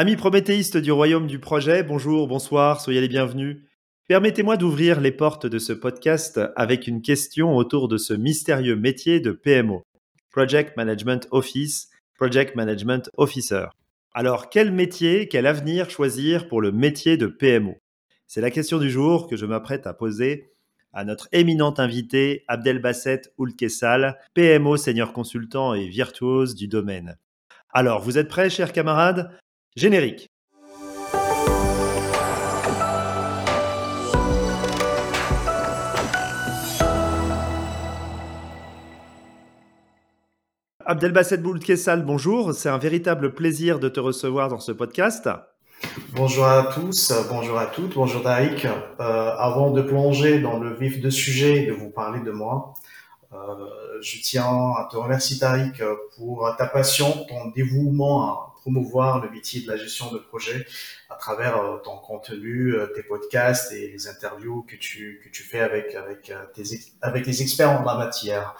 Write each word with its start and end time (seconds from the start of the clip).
Amis 0.00 0.14
prométhéistes 0.14 0.76
du 0.76 0.92
royaume 0.92 1.26
du 1.26 1.40
projet, 1.40 1.82
bonjour, 1.82 2.28
bonsoir, 2.28 2.80
soyez 2.80 3.00
les 3.00 3.08
bienvenus. 3.08 3.64
Permettez-moi 4.06 4.56
d'ouvrir 4.56 5.00
les 5.00 5.10
portes 5.10 5.46
de 5.46 5.58
ce 5.58 5.72
podcast 5.72 6.40
avec 6.54 6.86
une 6.86 7.02
question 7.02 7.56
autour 7.56 7.88
de 7.88 7.96
ce 7.96 8.14
mystérieux 8.14 8.76
métier 8.76 9.18
de 9.18 9.32
PMO, 9.32 9.82
Project 10.30 10.76
Management 10.76 11.26
Office, 11.32 11.90
Project 12.14 12.54
Management 12.54 13.10
Officer. 13.16 13.64
Alors, 14.14 14.50
quel 14.50 14.70
métier, 14.70 15.26
quel 15.26 15.48
avenir 15.48 15.90
choisir 15.90 16.46
pour 16.46 16.60
le 16.60 16.70
métier 16.70 17.16
de 17.16 17.26
PMO 17.26 17.74
C'est 18.28 18.40
la 18.40 18.52
question 18.52 18.78
du 18.78 18.92
jour 18.92 19.26
que 19.26 19.34
je 19.34 19.46
m'apprête 19.46 19.88
à 19.88 19.94
poser 19.94 20.52
à 20.92 21.04
notre 21.04 21.28
éminent 21.32 21.74
invité 21.76 22.44
Abdelbasset 22.46 23.22
Oulkessal, 23.36 24.16
PMO 24.34 24.76
senior 24.76 25.12
consultant 25.12 25.74
et 25.74 25.88
virtuose 25.88 26.54
du 26.54 26.68
domaine. 26.68 27.18
Alors, 27.72 28.00
vous 28.00 28.16
êtes 28.16 28.28
prêts, 28.28 28.48
chers 28.48 28.72
camarades? 28.72 29.36
Générique. 29.76 30.28
Abdelbasset 40.84 41.36
Boulkessal, 41.38 42.04
bonjour. 42.04 42.54
C'est 42.54 42.70
un 42.70 42.78
véritable 42.78 43.34
plaisir 43.34 43.78
de 43.78 43.88
te 43.88 44.00
recevoir 44.00 44.48
dans 44.48 44.58
ce 44.58 44.72
podcast. 44.72 45.28
Bonjour 46.14 46.46
à 46.46 46.70
tous, 46.74 47.12
bonjour 47.30 47.58
à 47.58 47.66
toutes, 47.66 47.94
bonjour 47.94 48.22
Tariq. 48.22 48.66
Euh, 48.66 48.70
avant 48.98 49.70
de 49.70 49.82
plonger 49.82 50.40
dans 50.40 50.58
le 50.58 50.74
vif 50.74 51.00
du 51.00 51.10
sujet 51.12 51.62
et 51.62 51.66
de 51.66 51.72
vous 51.72 51.90
parler 51.90 52.20
de 52.20 52.30
moi, 52.32 52.74
euh, 53.32 53.36
je 54.00 54.20
tiens 54.22 54.72
à 54.76 54.88
te 54.90 54.96
remercier 54.96 55.38
Tariq 55.38 55.82
pour 56.16 56.52
ta 56.56 56.66
passion, 56.66 57.26
ton 57.28 57.50
dévouement 57.54 58.47
promouvoir 58.60 59.20
le 59.20 59.30
métier 59.30 59.62
de 59.62 59.68
la 59.68 59.76
gestion 59.76 60.12
de 60.12 60.18
projet 60.18 60.66
à 61.10 61.14
travers 61.14 61.56
euh, 61.56 61.78
ton 61.78 61.96
contenu, 61.96 62.74
euh, 62.74 62.86
tes 62.94 63.02
podcasts 63.02 63.72
et 63.72 63.88
les 63.88 64.08
interviews 64.08 64.62
que 64.62 64.76
tu, 64.76 65.20
que 65.24 65.30
tu 65.30 65.42
fais 65.42 65.60
avec, 65.60 65.94
avec, 65.94 66.30
euh, 66.30 66.44
tes, 66.54 66.62
avec 67.00 67.26
experts 67.28 67.70
en 67.70 67.84
la 67.84 67.96
matière. 67.96 68.54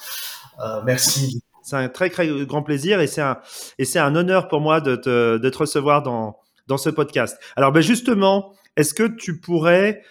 merci. 0.85 1.43
C'est 1.63 1.77
un 1.77 1.89
très, 1.89 2.09
très 2.09 2.27
grand 2.47 2.63
plaisir 2.63 3.01
et 3.01 3.07
c'est 3.07 3.21
un, 3.21 3.39
et 3.79 3.85
c'est 3.85 3.99
un 3.99 4.15
honneur 4.15 4.49
pour 4.49 4.61
moi 4.61 4.81
de 4.81 4.97
te, 4.97 5.37
de 5.37 5.51
te 5.51 5.59
recevoir 5.59 6.03
dans, 6.03 6.39
dans 6.67 6.79
ce 6.79 6.89
podcast. 6.89 7.39
Alors, 7.57 7.73
ben 7.73 7.83
justement, 7.83 8.55
est-ce 8.77 8.95
que 8.95 9.03
tu 9.03 9.39
pourrais 9.39 10.03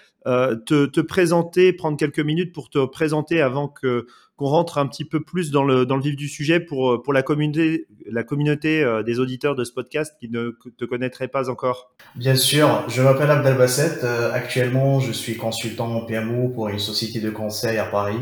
te, 0.66 0.86
te, 0.86 1.00
présenter, 1.02 1.74
prendre 1.74 1.98
quelques 1.98 2.20
minutes 2.20 2.54
pour 2.54 2.70
te 2.70 2.86
présenter 2.86 3.42
avant 3.42 3.68
que 3.68 4.06
qu'on 4.38 4.46
rentre 4.46 4.78
un 4.78 4.88
petit 4.88 5.04
peu 5.04 5.20
plus 5.20 5.50
dans 5.50 5.64
le, 5.64 5.86
dans 5.86 5.96
le 5.96 6.04
vif 6.04 6.16
du 6.16 6.28
sujet 6.28 6.60
pour, 6.60 6.92
euh, 6.92 7.02
pour 7.02 7.12
la 7.12 7.24
communauté, 7.24 7.88
la 8.06 8.24
communauté 8.24 8.84
euh, 8.84 9.02
des 9.02 9.20
auditeurs 9.20 9.56
de 9.56 9.64
ce 9.64 9.74
podcast 9.74 10.14
qui 10.20 10.30
ne 10.30 10.52
te 10.78 10.86
connaîtraient 10.86 11.28
pas 11.28 11.50
encore 11.50 11.92
Bien 12.16 12.36
sûr, 12.36 12.84
je 12.88 13.02
m'appelle 13.02 13.32
Abdel 13.32 13.58
Basset. 13.58 14.04
Euh, 14.04 14.32
actuellement, 14.32 15.00
je 15.00 15.12
suis 15.12 15.38
consultant 15.38 15.92
en 15.92 16.02
PMO 16.02 16.50
pour 16.50 16.70
une 16.70 16.78
société 16.78 17.20
de 17.20 17.32
conseil 17.32 17.80
à 17.80 17.86
Paris 17.86 18.16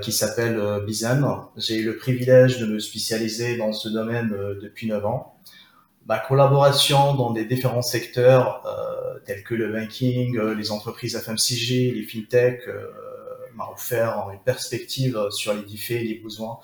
qui 0.00 0.10
s'appelle 0.10 0.58
Bizan. 0.86 1.50
J'ai 1.56 1.76
eu 1.76 1.84
le 1.84 1.96
privilège 1.96 2.58
de 2.58 2.66
me 2.66 2.78
spécialiser 2.78 3.58
dans 3.58 3.72
ce 3.72 3.90
domaine 3.90 4.34
depuis 4.62 4.86
9 4.86 5.04
ans. 5.04 5.35
Ma 6.06 6.18
collaboration 6.18 7.14
dans 7.14 7.32
des 7.32 7.44
différents 7.44 7.82
secteurs 7.82 8.62
tels 9.24 9.42
que 9.42 9.54
le 9.54 9.72
banking, 9.72 10.38
les 10.38 10.70
entreprises 10.70 11.16
FMCG, 11.16 11.92
les 11.92 12.02
fintech, 12.04 12.62
m'a 13.54 13.68
offert 13.72 14.28
une 14.32 14.38
perspective 14.40 15.18
sur 15.30 15.54
les 15.54 15.62
défis 15.62 15.94
et 15.94 16.04
les 16.04 16.14
besoins 16.14 16.58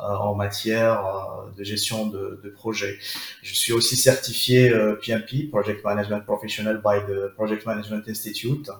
euh, 0.00 0.04
en 0.04 0.34
matière 0.34 1.04
euh, 1.04 1.50
de 1.54 1.62
gestion 1.64 2.06
de, 2.06 2.40
de 2.42 2.48
projet. 2.48 2.98
Je 3.42 3.54
suis 3.54 3.74
aussi 3.74 3.94
certifié 3.94 4.70
PMP, 5.04 5.44
euh, 5.44 5.50
Project 5.50 5.84
Management 5.84 6.24
Professional 6.24 6.80
by 6.82 7.00
the 7.06 7.34
Project 7.34 7.66
Management 7.66 8.02
Institute, 8.08 8.70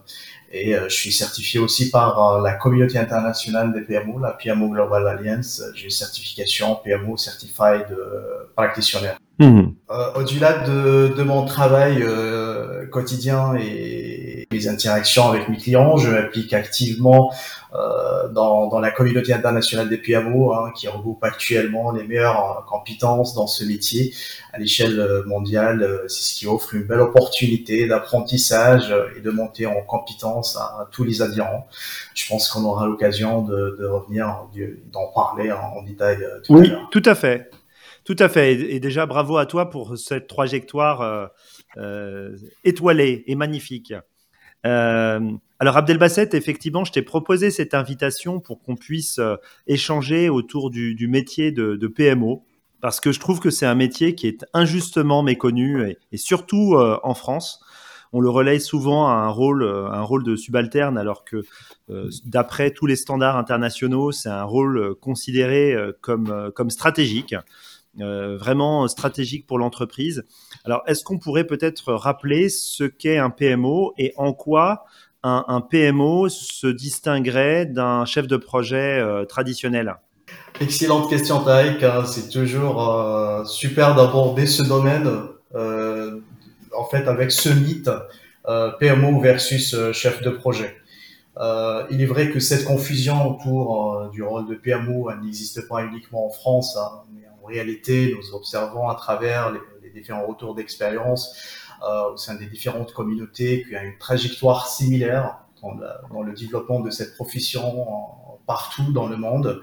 et 0.51 0.73
je 0.73 0.89
suis 0.89 1.13
certifié 1.13 1.61
aussi 1.61 1.91
par 1.91 2.41
la 2.41 2.55
communauté 2.55 2.99
internationale 2.99 3.75
des 3.75 3.83
PMO, 3.83 4.19
la 4.21 4.33
PMO 4.33 4.71
Global 4.71 5.07
Alliance. 5.07 5.63
J'ai 5.75 5.85
une 5.85 5.91
certification 5.91 6.77
PMO 6.77 7.19
Certified 7.19 7.87
Practitioner. 8.57 9.13
Mmh. 9.39 9.63
Au-delà 10.15 10.67
de, 10.67 11.15
de, 11.17 11.23
mon 11.23 11.45
travail 11.45 12.05
quotidien 12.91 13.55
et 13.57 14.47
mes 14.53 14.69
interactions 14.69 15.29
avec 15.29 15.49
mes 15.49 15.57
clients, 15.57 15.97
je 15.97 16.11
m'applique 16.11 16.53
activement 16.53 17.33
euh, 17.75 18.29
dans, 18.29 18.69
dans, 18.69 18.81
la 18.81 18.91
communauté 18.91 19.33
internationale 19.33 19.89
des 19.89 19.97
PMO, 19.97 20.53
hein, 20.53 20.73
qui 20.77 20.89
regroupe 20.89 21.25
actuellement 21.25 21.91
les 21.91 22.05
meilleures 22.05 22.59
euh, 22.59 22.69
compétences 22.69 23.35
dans 23.35 23.47
ce 23.47 23.65
métier 23.65 24.15
à 24.53 24.59
l'échelle 24.59 25.01
euh, 25.01 25.25
mondiale. 25.25 26.03
C'est 26.07 26.35
ce 26.35 26.39
qui 26.39 26.47
offre 26.47 26.75
une 26.75 26.85
belle 26.85 27.01
opportunité 27.01 27.89
d'apprentissage 27.89 28.95
et 29.17 29.21
de 29.21 29.31
monter 29.31 29.65
en 29.65 29.81
compétences 29.83 30.57
à, 30.57 30.87
tous 30.93 31.05
les 31.05 31.23
adhérents. 31.23 31.67
Je 32.15 32.29
pense 32.29 32.49
qu'on 32.49 32.65
aura 32.65 32.87
l'occasion 32.87 33.41
de, 33.41 33.77
de, 33.81 33.87
revenir, 33.87 34.27
d'en 34.93 35.07
parler 35.15 35.51
en, 35.51 35.83
détail 35.83 36.19
tout 36.45 36.55
oui, 36.55 36.67
à 36.67 36.71
l'heure. 36.73 36.89
tout 36.93 37.03
à 37.07 37.15
fait. 37.15 37.51
Tout 38.05 38.17
à 38.19 38.29
fait. 38.29 38.55
Et 38.55 38.81
déjà, 38.81 39.07
bravo 39.07 39.37
à 39.37 39.47
toi 39.47 39.71
pour 39.71 39.97
cette 39.97 40.27
trajectoire 40.27 41.31
euh, 41.79 42.37
étoilée 42.65 43.25
et 43.27 43.35
magnifique. 43.35 43.95
Euh, 44.67 45.31
alors 45.59 45.77
Abdelbasset, 45.79 46.31
effectivement, 46.35 46.85
je 46.85 46.93
t'ai 46.93 47.03
proposé 47.03 47.51
cette 47.51 47.73
invitation 47.73 48.41
pour 48.41 48.63
qu'on 48.63 48.77
puisse 48.77 49.19
euh, 49.19 49.37
échanger 49.67 50.29
autour 50.29 50.71
du, 50.71 51.09
métier 51.09 51.51
de, 51.51 51.87
PMO, 51.87 52.45
parce 52.81 53.01
que 53.01 53.11
je 53.11 53.21
trouve 53.21 53.41
que 53.41 53.49
c'est 53.49 53.67
un 53.67 53.75
métier 53.75 54.15
qui 54.15 54.27
est 54.27 54.45
injustement 54.53 55.23
méconnu, 55.23 55.97
et, 56.13 56.17
surtout 56.17 56.77
en 56.77 57.15
France. 57.15 57.65
On 58.13 58.21
le 58.21 58.29
relaye 58.29 58.61
souvent 58.61 59.09
à 59.09 59.13
un 59.13 59.29
rôle, 59.29 59.65
un 59.65 60.03
rôle 60.03 60.23
de 60.25 60.37
subalterne, 60.37 60.99
alors 60.99 61.25
que 61.25 61.45
d'après 62.27 62.73
tous 62.73 62.87
les 62.87 62.97
standards 62.97 63.39
internationaux, 63.39 64.13
c'est 64.13 64.29
un 64.29 64.45
rôle 64.45 64.95
considéré 64.97 65.75
comme, 66.03 66.51
comme 66.55 66.71
stratégique. 66.71 67.35
Euh, 68.01 68.39
vraiment 68.39 68.89
stratégique 68.89 69.47
pour 69.47 69.59
l'entreprise. 69.59 70.25
Alors, 70.65 70.83
est-ce 70.87 71.05
qu'on 71.05 71.19
pourrait 71.19 71.47
peut-être 71.47 71.93
rappeler 71.93 72.49
ce 72.49 72.85
qu'est 72.85 73.19
un 73.19 73.29
PMO 73.29 73.93
et 73.99 74.15
en 74.17 74.33
quoi 74.33 74.87
un, 75.23 75.61
PMO 75.61 76.29
se 76.31 76.67
distinguerait 76.67 77.67
d'un 77.67 78.07
chef 78.07 78.27
de 78.27 78.39
projet 78.39 78.99
euh, 78.99 79.25
traditionnel? 79.27 79.95
Excellente 80.59 81.11
question, 81.11 81.45
Taïk. 81.45 81.83
Hein. 81.83 82.05
C'est 82.07 82.31
toujours 82.31 82.91
euh, 82.91 83.45
super 83.45 83.95
d'aborder 83.95 84.47
ce 84.47 84.63
domaine, 84.63 85.09
en 85.55 86.85
fait, 86.91 87.07
avec 87.07 87.31
ce 87.31 87.51
mythe 87.51 87.91
PMO 88.81 89.21
versus 89.21 89.77
chef 89.93 90.23
de 90.23 90.31
projet. 90.31 90.75
il 91.91 92.01
est 92.01 92.07
vrai 92.07 92.31
que 92.31 92.41
cette 92.41 92.65
confusion 92.65 93.37
autour 93.37 94.09
du 94.11 94.23
rôle 94.23 94.49
de 94.49 94.55
PMO 94.55 95.13
n'existe 95.23 95.69
pas 95.69 95.85
uniquement 95.85 96.27
en 96.27 96.31
France, 96.31 96.77
hein, 96.77 97.03
en 97.43 97.47
réalité, 97.47 98.15
nous 98.17 98.35
observons 98.35 98.89
à 98.89 98.95
travers 98.95 99.53
les, 99.53 99.61
différents 99.91 100.27
retours 100.27 100.55
d'expérience 100.55 101.37
euh, 101.83 102.13
au 102.15 102.17
sein 102.17 102.35
des 102.37 102.47
différentes 102.47 102.95
communautés 102.95 103.63
qu'il 103.63 103.73
y 103.73 103.77
a 103.77 103.85
une 103.85 103.99
trajectoire 103.99 104.67
similaire 104.67 105.41
dans, 105.61 106.23
le 106.23 106.33
développement 106.33 106.81
de 106.81 106.91
cette 106.91 107.15
profession 107.15 107.85
partout 108.47 108.91
dans 108.93 109.07
le 109.07 109.17
monde, 109.17 109.61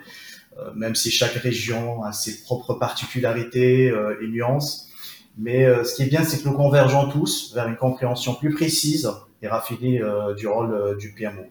euh, 0.59 0.72
même 0.75 0.94
si 0.94 1.09
chaque 1.09 1.34
région 1.34 2.03
a 2.03 2.12
ses 2.12 2.44
propres 2.44 2.75
particularités 2.75 3.90
euh, 3.90 4.22
et 4.22 4.28
nuances. 4.28 4.88
Mais 5.35 5.66
ce 5.84 5.96
qui 5.96 6.03
est 6.03 6.07
bien, 6.07 6.23
c'est 6.23 6.44
que 6.44 6.50
nous 6.50 6.56
convergeons 6.56 7.09
tous 7.09 7.56
vers 7.56 7.67
une 7.67 7.78
compréhension 7.78 8.35
plus 8.35 8.53
précise 8.53 9.09
et 9.41 9.47
raffinée 9.47 10.01
du 10.35 10.47
rôle 10.47 10.97
du 10.97 11.13
PMO 11.13 11.46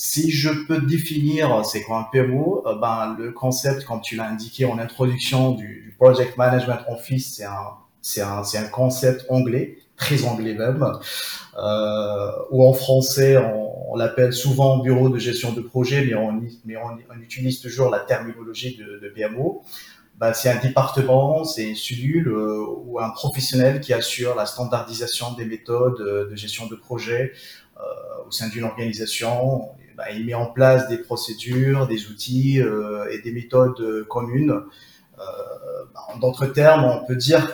si 0.00 0.30
je 0.30 0.48
peux 0.48 0.80
définir 0.80 1.62
c'est 1.66 1.82
quoi 1.82 1.98
un 1.98 2.04
PMO, 2.04 2.62
euh, 2.64 2.74
ben, 2.76 3.14
le 3.18 3.32
concept, 3.32 3.84
comme 3.84 4.00
tu 4.00 4.16
l'as 4.16 4.28
indiqué 4.28 4.64
en 4.64 4.78
introduction 4.78 5.52
du, 5.52 5.94
Project 5.98 6.38
Management 6.38 6.80
Office, 6.88 7.34
c'est 7.36 7.44
un, 7.44 7.74
c'est 8.00 8.22
un, 8.22 8.42
c'est 8.42 8.56
un 8.56 8.68
concept 8.68 9.26
anglais, 9.28 9.76
très 9.96 10.24
anglais 10.24 10.54
même, 10.54 10.82
euh, 11.58 12.30
ou 12.50 12.66
en 12.66 12.72
français, 12.72 13.36
on, 13.36 13.94
l'appelle 13.96 14.32
souvent 14.32 14.78
bureau 14.78 15.10
de 15.10 15.18
gestion 15.18 15.52
de 15.52 15.60
projet, 15.60 16.06
mais 16.06 16.14
on, 16.14 16.40
mais 16.64 16.76
on, 16.78 17.20
utilise 17.20 17.60
toujours 17.60 17.90
la 17.90 17.98
terminologie 17.98 18.78
de, 18.78 18.98
de 18.98 19.08
PMO. 19.10 19.62
Ben, 20.20 20.34
c'est 20.34 20.50
un 20.50 20.60
département, 20.60 21.44
c'est 21.44 21.64
une 21.64 21.76
cellule 21.76 22.28
euh, 22.28 22.64
ou 22.84 23.00
un 23.00 23.10
professionnel 23.10 23.80
qui 23.80 23.94
assure 23.94 24.34
la 24.34 24.44
standardisation 24.46 25.32
des 25.32 25.46
méthodes 25.46 26.28
de 26.30 26.36
gestion 26.36 26.66
de 26.66 26.76
projet 26.76 27.32
euh, 27.78 27.80
au 28.28 28.30
sein 28.30 28.48
d'une 28.48 28.64
organisation. 28.64 29.70
Bah, 30.00 30.06
il 30.14 30.24
met 30.24 30.32
en 30.32 30.46
place 30.46 30.88
des 30.88 30.96
procédures, 30.96 31.86
des 31.86 32.06
outils 32.06 32.58
euh, 32.58 33.10
et 33.10 33.18
des 33.18 33.32
méthodes 33.32 33.78
euh, 33.80 34.06
communes. 34.08 34.50
Euh, 34.50 35.22
bah, 35.92 36.00
en 36.08 36.18
d'autres 36.18 36.46
termes, 36.46 36.86
on 36.86 37.04
peut 37.06 37.16
dire 37.16 37.46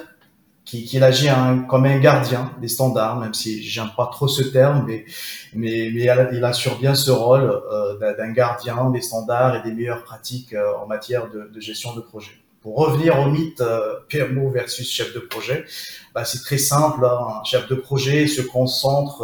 qu'il 0.64 1.02
agit 1.02 1.26
comme 1.68 1.86
un 1.86 1.98
gardien 1.98 2.52
des 2.60 2.68
standards, 2.68 3.18
même 3.18 3.34
si 3.34 3.64
j'aime 3.64 3.90
pas 3.96 4.06
trop 4.06 4.28
ce 4.28 4.44
terme, 4.44 4.84
mais, 4.86 5.06
mais, 5.54 5.90
mais 5.92 6.08
il 6.32 6.44
assure 6.44 6.78
bien 6.78 6.94
ce 6.94 7.10
rôle 7.10 7.52
d'un 8.00 8.30
gardien 8.30 8.90
des 8.90 9.00
standards 9.00 9.56
et 9.56 9.62
des 9.68 9.74
meilleures 9.74 10.04
pratiques 10.04 10.54
en 10.80 10.86
matière 10.86 11.28
de, 11.30 11.60
gestion 11.60 11.94
de 11.94 12.00
projet. 12.00 12.45
Pour 12.66 12.78
revenir 12.78 13.20
au 13.20 13.30
mythe 13.30 13.62
PMO 14.08 14.50
versus 14.50 14.90
chef 14.90 15.14
de 15.14 15.20
projet, 15.20 15.64
bah, 16.12 16.24
c'est 16.24 16.42
très 16.42 16.58
simple. 16.58 17.04
Hein. 17.04 17.40
Un 17.40 17.44
chef 17.44 17.68
de 17.68 17.76
projet 17.76 18.26
se 18.26 18.42
concentre 18.42 19.22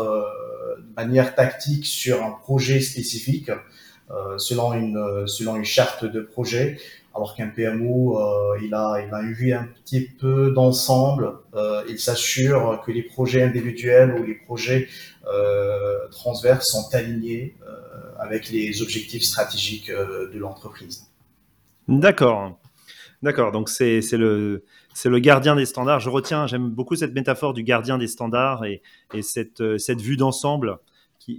de 0.79 0.94
manière 0.94 1.35
tactique 1.35 1.85
sur 1.85 2.23
un 2.23 2.31
projet 2.31 2.81
spécifique 2.81 3.50
selon 4.37 4.75
une 4.75 5.27
selon 5.27 5.56
une 5.56 5.65
charte 5.65 6.05
de 6.05 6.21
projet 6.21 6.79
alors 7.15 7.35
qu'un 7.35 7.49
PMO, 7.49 8.19
euh, 8.19 8.59
il, 8.62 8.73
a, 8.75 9.05
il 9.06 9.12
a 9.12 9.21
une 9.21 9.33
vue 9.33 9.53
un 9.53 9.69
petit 9.85 10.00
peu 10.00 10.50
d'ensemble. 10.53 11.33
Euh, 11.55 11.83
il 11.89 11.99
s'assure 11.99 12.83
que 12.85 12.93
les 12.93 13.03
projets 13.03 13.43
individuels 13.43 14.15
ou 14.19 14.25
les 14.25 14.35
projets 14.35 14.89
euh, 15.27 16.09
transverses 16.11 16.69
sont 16.69 16.94
alignés 16.94 17.55
euh, 17.67 17.73
avec 18.19 18.50
les 18.50 18.83
objectifs 18.83 19.25
stratégiques 19.25 19.91
euh, 19.91 20.33
de 20.33 20.39
l'entreprise. 20.39 21.06
D'accord. 21.89 22.59
D'accord. 23.23 23.53
Donc 23.53 23.69
c'est 23.69 24.01
le 24.13 24.65
le 25.05 25.19
gardien 25.19 25.57
des 25.57 25.67
standards. 25.67 26.01
Je 26.01 26.11
retiens, 26.11 26.47
j'aime 26.47 26.69
beaucoup 26.71 26.97
cette 26.97 27.15
métaphore 27.15 27.55
du 27.55 27.63
gardien 27.63 27.99
des 27.99 28.09
standards 28.09 28.65
et, 28.65 28.83
et 29.15 29.23
cette, 29.23 29.79
cette 29.79 30.01
vue 30.01 30.17
d'ensemble 30.17 30.79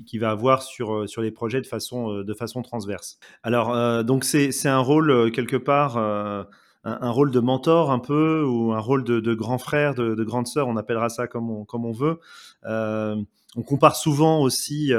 qui, 0.05 0.17
va 0.17 0.31
avoir 0.31 0.61
sur, 0.61 0.93
euh, 0.93 1.07
sur 1.07 1.21
les 1.21 1.31
projets 1.31 1.61
de 1.61 1.67
façon, 1.67 2.11
euh, 2.11 2.23
de 2.23 2.33
façon 2.33 2.61
transverse. 2.61 3.17
Alors, 3.43 3.73
euh, 3.73 4.03
donc 4.03 4.23
c'est 4.23 4.67
un 4.67 4.79
rôle 4.79 5.31
quelque 5.31 5.57
part, 5.57 5.97
un, 5.97 7.09
rôle 7.09 7.31
de 7.31 7.39
mentor 7.39 7.91
un 7.91 7.99
peu, 7.99 8.43
ou 8.43 8.73
un 8.73 8.79
rôle 8.79 9.03
de, 9.03 9.33
grand 9.33 9.57
frère, 9.57 9.95
de, 9.95 10.23
grande 10.23 10.47
sœur, 10.47 10.67
on 10.67 10.77
appellera 10.77 11.09
ça 11.09 11.27
comme 11.27 11.49
on, 11.49 11.65
comme 11.65 11.85
on 11.85 11.91
veut. 11.91 12.19
on 12.65 13.61
compare 13.65 13.95
souvent 13.95 14.41
aussi 14.41 14.91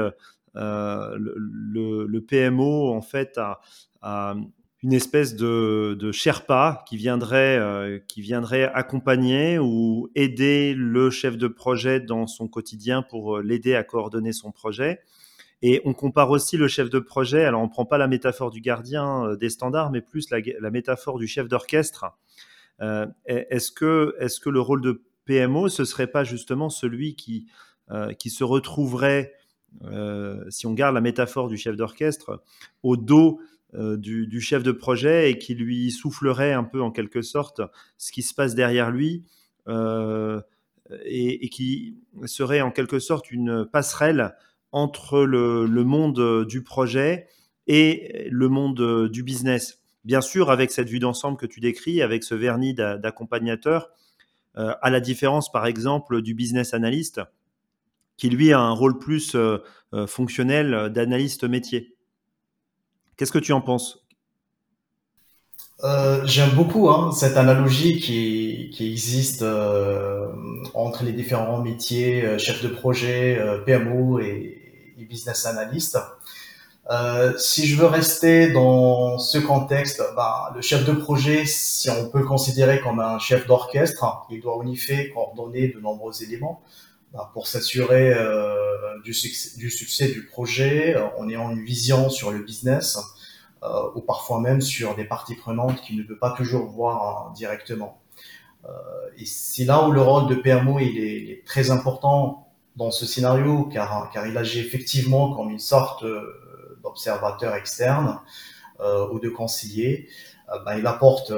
le, 0.53 2.19
PMO 2.27 2.93
en 2.93 3.01
fait 3.01 3.39
à 4.01 4.35
une 4.85 4.93
espèce 4.93 5.35
de, 5.35 5.97
de 5.99 6.11
Sherpa 6.11 6.83
qui 6.87 6.95
viendrait, 6.95 7.57
euh, 7.57 7.97
qui 8.07 8.21
viendrait 8.21 8.65
accompagner 8.71 9.57
ou 9.57 10.11
aider 10.13 10.75
le 10.77 11.09
chef 11.09 11.39
de 11.39 11.47
projet 11.47 11.99
dans 11.99 12.27
son 12.27 12.47
quotidien 12.47 13.01
pour 13.01 13.37
euh, 13.37 13.41
l'aider 13.41 13.73
à 13.73 13.83
coordonner 13.83 14.31
son 14.31 14.51
projet. 14.51 14.99
Et 15.63 15.81
on 15.85 15.95
compare 15.95 16.29
aussi 16.29 16.55
le 16.55 16.67
chef 16.67 16.91
de 16.91 16.99
projet, 16.99 17.45
alors 17.45 17.61
on 17.61 17.65
ne 17.65 17.71
prend 17.71 17.85
pas 17.85 17.97
la 17.97 18.07
métaphore 18.07 18.51
du 18.51 18.61
gardien 18.61 19.25
euh, 19.25 19.35
des 19.35 19.49
standards, 19.49 19.89
mais 19.89 20.01
plus 20.01 20.29
la, 20.29 20.69
métaphore 20.69 21.17
du 21.17 21.25
chef 21.25 21.47
d'orchestre. 21.47 22.05
est-ce, 23.25 23.71
que, 23.71 24.15
est-ce 24.19 24.39
que 24.39 24.51
le 24.51 24.61
rôle 24.61 24.81
de 24.81 25.01
PMO, 25.25 25.67
ce 25.67 25.83
serait 25.83 26.11
pas 26.11 26.23
justement 26.23 26.69
celui 26.69 27.15
qui, 27.15 27.47
qui 28.19 28.29
se 28.29 28.43
retrouverait, 28.43 29.33
si 30.49 30.67
on 30.67 30.73
garde 30.73 30.93
la 30.93 31.01
métaphore 31.01 31.47
du 31.47 31.57
chef 31.57 31.75
d'orchestre, 31.75 32.43
au 32.83 32.97
dos 32.97 33.39
euh, 33.73 33.97
du, 33.97 34.39
chef 34.39 34.63
de 34.63 34.71
projet 34.71 35.31
et 35.31 35.37
qui 35.37 35.53
lui 35.53 35.91
soufflerait 35.91 36.53
un 36.53 36.63
peu 36.63 36.81
en 36.81 36.91
quelque 36.91 37.21
sorte 37.21 37.61
ce 37.97 38.11
qui 38.11 38.21
se 38.21 38.33
passe 38.33 38.55
derrière 38.55 38.89
lui 38.89 39.25
euh, 39.67 40.39
et, 41.03 41.49
qui 41.49 41.97
serait 42.25 42.61
en 42.61 42.71
quelque 42.71 42.99
sorte 42.99 43.31
une 43.31 43.65
passerelle 43.65 44.35
entre 44.71 45.23
le, 45.23 45.65
monde 45.83 46.45
du 46.45 46.63
projet 46.63 47.27
et 47.67 48.27
le 48.29 48.47
monde 48.47 49.09
du 49.09 49.23
business. 49.23 49.81
Bien 50.05 50.21
sûr, 50.21 50.51
avec 50.51 50.71
cette 50.71 50.87
vue 50.87 50.99
d'ensemble 50.99 51.37
que 51.37 51.47
tu 51.47 51.59
décris, 51.59 52.01
avec 52.01 52.23
ce 52.23 52.35
vernis 52.35 52.75
d'accompagnateur, 52.75 53.89
euh, 54.57 54.73
à 54.81 54.89
la 54.89 55.01
différence 55.01 55.51
par 55.51 55.65
exemple 55.65 56.21
du 56.21 56.33
business 56.33 56.73
analyst, 56.73 57.19
qui 58.15 58.29
lui 58.29 58.53
a 58.53 58.59
un 58.59 58.71
rôle 58.71 58.99
plus 58.99 59.35
fonctionnel 60.07 60.91
d'analyste 60.93 61.43
métier. 61.43 61.94
Qu'est-ce 63.17 63.31
que 63.31 63.39
tu 63.39 63.53
en 63.53 63.61
penses? 63.61 64.05
Euh, 65.83 66.21
J'aime 66.25 66.51
beaucoup 66.51 66.89
hein, 66.89 67.11
cette 67.11 67.37
analogie 67.37 67.99
qui, 67.99 68.75
existe 68.79 69.41
euh, 69.41 70.27
entre 70.73 71.03
les 71.03 71.11
différents 71.11 71.61
métiers, 71.61 72.23
euh, 72.23 72.37
chef 72.37 72.63
de 72.63 72.69
projet, 72.69 73.39
PMO 73.65 74.19
et, 74.19 74.61
business 75.09 75.45
analyst. 75.45 75.99
Si 77.37 77.67
je 77.67 77.75
veux 77.77 77.85
rester 77.85 78.51
dans 78.51 79.19
ce 79.19 79.37
contexte, 79.37 80.01
bah, 80.15 80.51
le 80.55 80.61
chef 80.61 80.83
de 80.83 80.93
projet, 80.93 81.45
si 81.45 81.89
on 81.91 82.09
peut 82.09 82.19
le 82.19 82.25
considérer 82.25 82.79
comme 82.79 82.99
un 82.99 83.19
chef 83.19 83.45
d'orchestre, 83.45 84.03
il 84.31 84.41
doit 84.41 84.57
en 84.57 84.65
effet 84.65 85.11
coordonner 85.13 85.67
de 85.67 85.79
nombreux 85.79 86.23
éléments 86.23 86.63
pour 87.33 87.47
s'assurer 87.47 88.13
euh, 88.13 88.99
du, 89.03 89.13
succès, 89.13 89.57
du, 89.57 89.69
succès, 89.69 90.07
du 90.07 90.25
projet 90.25 90.95
euh, 90.95 91.07
en 91.17 91.29
ayant 91.29 91.51
une 91.51 91.63
vision 91.63 92.09
sur 92.09 92.31
le 92.31 92.39
business 92.39 92.99
euh, 93.63 93.67
ou 93.95 94.01
parfois 94.01 94.39
même 94.41 94.61
sur 94.61 94.95
des 94.95 95.05
parties 95.05 95.35
prenantes 95.35 95.81
qu'il 95.81 95.97
ne 95.97 96.03
peut 96.03 96.17
pas 96.17 96.31
toujours 96.31 96.67
voir 96.67 97.31
directement. 97.33 98.01
et 99.17 99.25
c'est 99.25 99.65
là 99.65 99.87
où 99.87 99.91
le 99.91 100.01
rôle 100.01 100.27
de 100.27 100.35
PMO 100.35 100.79
est, 100.79 101.43
très 101.45 101.69
important 101.69 102.47
dans 102.75 102.91
ce 102.91 103.05
scénario 103.05 103.65
car, 103.71 104.11
il 104.27 104.37
agit 104.37 104.59
effectivement 104.59 105.33
comme 105.35 105.49
une 105.51 105.59
sorte 105.59 106.03
d'observateur 106.83 107.53
externe 107.55 108.19
ou 109.11 109.19
de 109.19 109.29
conseiller. 109.29 110.09
Bah, 110.65 110.77
il 110.77 110.85
apporte 110.87 111.31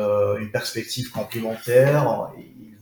une 0.44 0.52
perspective 0.52 1.12
complémentaire. 1.12 2.32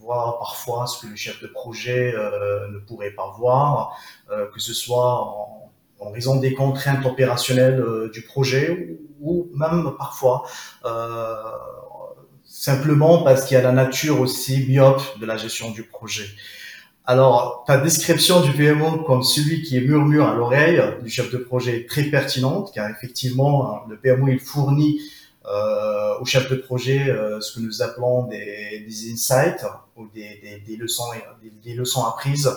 Parfois 0.07 0.87
ce 0.87 1.01
que 1.01 1.07
le 1.07 1.15
chef 1.15 1.41
de 1.41 1.47
projet 1.47 2.13
euh, 2.15 2.67
ne 2.69 2.79
pourrait 2.79 3.11
pas 3.11 3.33
voir, 3.37 3.97
euh, 4.31 4.47
que 4.53 4.59
ce 4.59 4.73
soit 4.73 5.21
en, 5.21 5.71
en, 5.99 6.11
raison 6.11 6.37
des 6.37 6.53
contraintes 6.53 7.05
opérationnelles 7.05 7.79
euh, 7.79 8.09
du 8.11 8.21
projet 8.21 8.97
ou, 9.21 9.49
même 9.55 9.91
parfois 9.97 10.43
simplement 12.43 13.23
parce 13.23 13.45
qu'il 13.45 13.55
y 13.55 13.59
a 13.59 13.63
la 13.63 13.71
nature 13.71 14.21
aussi 14.21 14.65
myope 14.67 15.19
de 15.19 15.25
la 15.25 15.35
gestion 15.35 15.71
du 15.71 15.83
projet. 15.83 16.27
Alors, 17.05 17.63
ta 17.67 17.77
description 17.77 18.41
du 18.41 18.51
PMO 18.51 19.03
comme 19.03 19.23
celui 19.23 19.61
qui 19.61 19.77
est 19.77 19.81
murmure 19.81 20.27
à 20.27 20.35
l'oreille 20.35 20.81
du 21.03 21.09
chef 21.09 21.31
de 21.31 21.37
projet 21.37 21.77
est 21.77 21.89
très 21.89 22.03
pertinente, 22.03 22.71
car 22.73 22.89
effectivement, 22.89 23.83
le 23.87 23.97
PMO, 23.97 24.27
il 24.29 24.39
fournit 24.39 24.99
euh, 25.47 26.17
au 26.19 26.25
chef 26.25 26.49
de 26.49 26.55
projet 26.55 27.09
euh, 27.09 27.39
ce 27.39 27.53
que 27.53 27.63
nous 27.63 27.83
appelons 27.83 28.23
des, 28.23 28.83
des 28.87 29.11
insights 29.11 29.65
ou 29.95 30.07
des, 30.07 30.39
des, 30.41 30.59
des 30.65 30.75
leçons, 30.75 31.03
des, 31.63 31.73
leçons 31.75 32.03
apprises, 32.03 32.49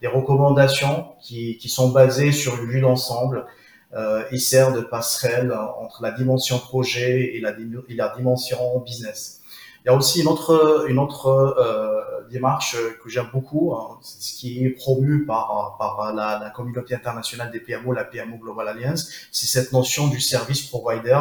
des 0.00 0.06
recommandations 0.06 1.08
qui, 1.20 1.58
qui 1.58 1.68
sont 1.68 1.90
basées 1.90 2.30
sur 2.30 2.56
une 2.56 2.70
vue 2.70 2.80
d'ensemble 2.80 3.46
euh, 3.94 4.24
et 4.30 4.38
sert 4.38 4.72
de 4.72 4.80
passerelle 4.80 5.52
entre 5.52 6.02
la 6.02 6.12
dimension 6.12 6.58
projet 6.58 7.34
et 7.34 7.40
la 7.40 8.08
dimension 8.16 8.78
business. 8.80 9.42
Il 9.86 9.90
y 9.90 9.92
a 9.92 9.96
aussi 9.96 10.22
une 10.22 10.26
autre, 10.26 10.86
une 10.88 10.98
autre 10.98 11.28
euh, 11.28 12.28
démarche 12.28 12.76
que 13.04 13.08
j'aime 13.08 13.28
beaucoup, 13.32 13.72
hein, 13.72 13.98
ce 14.02 14.36
qui 14.36 14.64
est 14.64 14.70
promu 14.70 15.24
par, 15.24 15.76
par 15.78 16.12
la, 16.12 16.40
la, 16.42 16.50
communauté 16.50 16.96
internationale 16.96 17.52
des 17.52 17.60
PMO, 17.60 17.92
la 17.92 18.02
PMO 18.02 18.36
Global 18.36 18.66
Alliance, 18.66 19.08
c'est 19.30 19.46
cette 19.46 19.72
notion 19.72 20.08
du 20.08 20.18
service 20.18 20.62
provider 20.62 21.20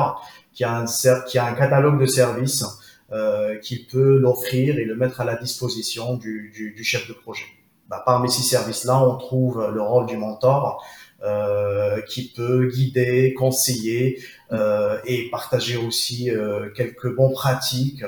qui 0.51 0.63
a 0.63 0.79
un, 0.79 0.85
qui 1.27 1.37
a 1.37 1.45
un 1.45 1.53
catalogue 1.53 2.01
de 2.01 2.07
services 2.07 2.65
euh, 3.11 3.59
qui 3.59 3.85
peut 3.85 4.17
l'offrir 4.17 4.79
et 4.79 4.85
le 4.85 4.95
mettre 4.95 5.21
à 5.21 5.25
la 5.25 5.35
disposition 5.35 6.15
du, 6.15 6.51
du, 6.51 6.73
du 6.73 6.83
chef 6.83 7.07
de 7.07 7.13
projet. 7.13 7.45
Bah, 7.87 8.01
parmi 8.03 8.31
ces 8.31 8.41
services-là, 8.41 8.99
on 8.99 9.15
trouve 9.17 9.69
le 9.71 9.81
rôle 9.83 10.07
du 10.07 10.17
mentor 10.17 10.83
euh, 11.23 12.01
qui 12.01 12.33
peut 12.35 12.67
guider, 12.67 13.33
conseiller 13.33 14.21
euh, 14.51 14.97
et 15.05 15.29
partager 15.29 15.77
aussi 15.77 16.29
euh, 16.29 16.69
quelques 16.75 17.15
bons 17.15 17.31
pratiques 17.31 18.03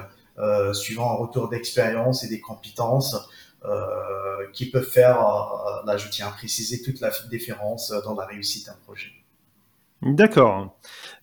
suivant 0.73 1.11
un 1.11 1.15
retour 1.15 1.49
d'expérience 1.49 2.23
et 2.23 2.27
des 2.27 2.39
compétences 2.39 3.15
euh, 3.65 4.47
qui 4.53 4.69
peuvent 4.69 4.83
faire, 4.83 5.17
là 5.85 5.97
je 5.97 6.09
tiens 6.09 6.27
à 6.27 6.31
préciser, 6.31 6.81
toute 6.81 6.99
la 6.99 7.11
différence 7.29 7.91
dans 8.05 8.15
la 8.15 8.25
réussite 8.25 8.67
d'un 8.67 8.77
projet. 8.85 9.09
D'accord. 10.01 10.77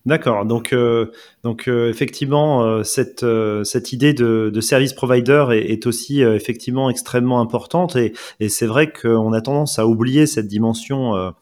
D'accord. 0.05 0.45
Donc, 0.45 0.73
euh, 0.73 1.13
euh, 1.47 1.89
effectivement, 1.89 2.65
euh, 2.65 2.83
cette, 2.83 3.23
euh, 3.23 3.65
cette 3.65 3.93
idée 3.93 4.13
de, 4.13 4.61
service 4.61 4.93
provider 4.93 5.47
est, 5.53 5.87
aussi 5.87 6.23
euh, 6.23 6.35
effectivement 6.35 6.91
extrêmement 6.91 7.41
importante 7.41 7.97
et, 7.97 8.13
et 8.41 8.49
c'est 8.49 8.67
vrai 8.67 8.93
qu'on 8.93 9.33
a 9.33 9.41
tendance 9.41 9.79
à 9.79 9.87
oublier 9.87 10.27
cette 10.27 10.47
dimension, 10.49 11.33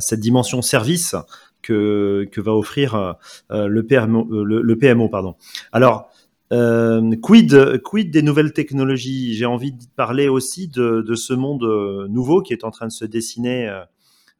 cette 0.00 0.20
dimension 0.20 0.60
service 0.62 1.14
que, 1.62 2.28
que 2.32 2.40
va 2.40 2.52
offrir 2.52 3.16
le 3.50 3.82
PMO. 3.82 4.26
Le, 4.44 4.60
le, 4.62 4.78
PMO 4.78 5.08
pardon. 5.08 5.36
Alors, 5.72 6.10
quid, 6.50 7.82
quid 7.82 8.10
des 8.10 8.22
nouvelles 8.22 8.52
technologies? 8.52 9.34
J'ai 9.34 9.46
envie 9.46 9.72
de 9.72 9.84
parler 9.96 10.28
aussi 10.28 10.68
de, 10.68 11.14
ce 11.14 11.34
monde 11.34 12.06
nouveau 12.08 12.42
qui 12.42 12.52
est 12.52 12.64
en 12.64 12.70
train 12.70 12.86
de 12.86 12.92
se 12.92 13.04
dessiner 13.04 13.84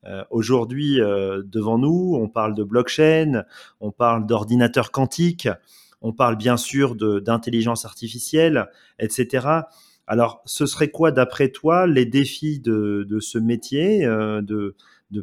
euh, 0.06 0.24
aujourd'hui, 0.30 1.00
euh, 1.00 1.42
devant 1.44 1.78
nous, 1.78 2.16
on 2.20 2.28
parle 2.28 2.54
de 2.54 2.62
blockchain, 2.62 3.44
on 3.80 3.90
parle 3.90 4.26
d'ordinateur 4.26 4.92
quantique, 4.92 5.48
on 6.00 6.12
parle 6.12 6.36
bien 6.36 6.56
sûr 6.56 6.94
d'intelligence 6.94 7.84
artificielle, 7.84 8.68
etc. 9.00 9.48
Alors, 10.06 10.42
ce 10.44 10.66
serait 10.66 10.90
quoi, 10.90 11.10
d'après 11.10 11.48
toi, 11.48 11.86
les 11.88 12.06
défis 12.06 12.60
de, 12.60 13.18
ce 13.20 13.38
métier 13.38 14.04
euh, 14.04 14.42
de, 14.42 14.76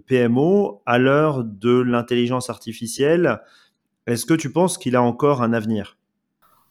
PMO 0.05 0.81
à 0.85 0.97
l'heure 0.97 1.43
de 1.43 1.79
l'intelligence 1.79 2.49
artificielle? 2.49 3.41
Est-ce 4.05 4.25
que 4.25 4.33
tu 4.33 4.51
penses 4.51 4.77
qu'il 4.77 4.95
a 4.97 5.01
encore 5.01 5.41
un 5.41 5.53
avenir? 5.53 5.97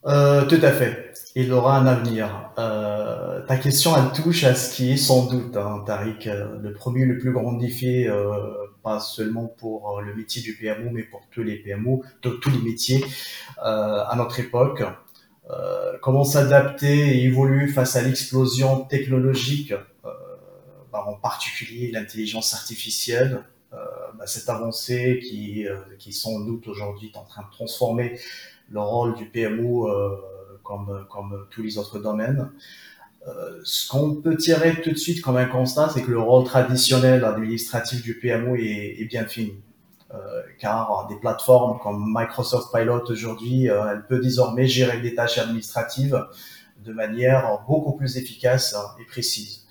Euh, 0.07 0.45
tout 0.47 0.59
à 0.63 0.73
fait. 0.73 1.13
Il 1.35 1.53
aura 1.53 1.79
un 1.79 1.87
avenir. 1.87 2.51
Euh, 2.59 3.41
ta 3.47 3.57
question, 3.57 3.93
elle 3.97 4.13
touche 4.13 4.45
à 4.45 4.55
ce 4.55 4.75
qui 4.75 4.93
est 4.93 4.97
sans 4.99 5.27
doute, 5.27 5.57
hein, 5.57 5.83
Tariq, 5.87 6.29
euh, 6.29 6.59
le 6.61 6.75
premier, 6.75 7.07
le 7.07 7.19
plus 7.19 7.33
grand 7.33 7.55
défi, 7.55 8.07
euh, 8.07 8.37
pas 8.83 9.01
seulement 9.01 9.47
pour 9.47 10.03
le 10.03 10.15
métier 10.15 10.43
du 10.43 10.55
PMO, 10.57 10.91
mais 10.93 11.05
pour 11.05 11.23
tous 11.31 11.43
les 11.43 11.57
PMO, 11.57 12.03
tous 12.21 12.51
les 12.51 12.59
métiers 12.59 13.05
à 13.59 14.13
notre 14.17 14.41
époque. 14.41 14.83
comment 16.03 16.25
s'adapter 16.25 17.19
et 17.19 17.25
évoluer 17.25 17.69
face 17.69 17.97
à 17.97 18.03
l'explosion 18.03 18.85
technologique, 18.85 19.73
bah, 20.93 21.05
en 21.07 21.15
particulier 21.15 21.91
l'intelligence 21.93 22.55
artificielle, 22.55 23.45
bah, 23.71 24.27
cette 24.27 24.49
avancée 24.49 25.21
qui, 25.23 25.67
qui 25.99 26.13
sans 26.13 26.41
doute 26.41 26.67
aujourd'hui 26.67 27.13
est 27.15 27.19
en 27.19 27.25
train 27.25 27.43
de 27.43 27.51
transformer 27.53 28.19
le 28.73 28.81
rôle 28.81 29.15
du 29.15 29.27
PMO 29.27 29.89
euh, 29.89 30.17
comme, 30.65 31.07
comme 31.11 31.47
tous 31.51 31.63
les 31.63 31.79
autres 31.79 31.99
domaines. 31.99 32.51
Euh, 33.29 33.61
ce 33.63 33.89
qu'on 33.89 34.17
peut 34.17 34.37
tirer 34.37 34.81
tout 34.81 34.91
de 34.91 34.97
suite 34.97 35.23
comme 35.23 35.37
un 35.37 35.45
constat, 35.45 35.91
c'est 35.95 36.03
que 36.03 36.11
le 36.11 36.19
rôle 36.19 36.45
traditionnel 36.45 37.25
administratif 37.25 38.03
du 38.03 38.19
PMO 38.19 38.57
est, 38.57 38.97
est 38.99 39.05
bien 39.05 39.27
fini. 39.27 39.55
Euh, 40.13 40.43
car 40.59 41.07
des 41.09 41.17
plateformes 41.17 41.79
comme 41.79 42.13
Microsoft 42.15 42.73
Pilot 42.73 43.05
aujourd'hui, 43.09 43.71
euh, 43.71 43.93
elle 43.93 44.07
peut 44.07 44.21
désormais 44.21 44.67
gérer 44.67 45.01
des 45.01 45.15
tâches 45.15 45.39
administratives 45.39 46.21
de 46.85 46.93
manière 46.93 47.61
beaucoup 47.69 47.93
plus 47.93 48.17
efficace 48.17 48.75
et 49.01 49.05
précise. 49.05 49.67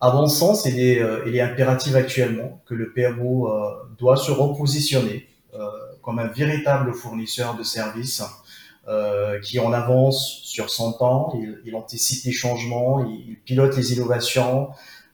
À 0.00 0.12
mon 0.12 0.26
sens, 0.26 0.66
il 0.66 0.78
est, 0.78 1.02
il 1.26 1.34
est 1.34 1.40
impératif 1.40 1.94
actuellement 1.94 2.60
que 2.66 2.74
le 2.74 2.92
PMO 2.92 3.48
doit 3.96 4.18
se 4.18 4.30
repositionner 4.30 5.26
comme 6.04 6.18
un 6.18 6.28
véritable 6.28 6.94
fournisseur 6.94 7.56
de 7.56 7.62
services 7.62 8.22
euh, 8.86 9.40
qui 9.40 9.58
en 9.58 9.72
avance 9.72 10.40
sur 10.44 10.68
son 10.70 10.92
temps, 10.92 11.32
il, 11.34 11.60
il 11.64 11.74
anticipe 11.74 12.24
les 12.24 12.32
changements, 12.32 13.04
il, 13.04 13.30
il 13.30 13.40
pilote 13.40 13.76
les 13.76 13.94
innovations 13.94 14.70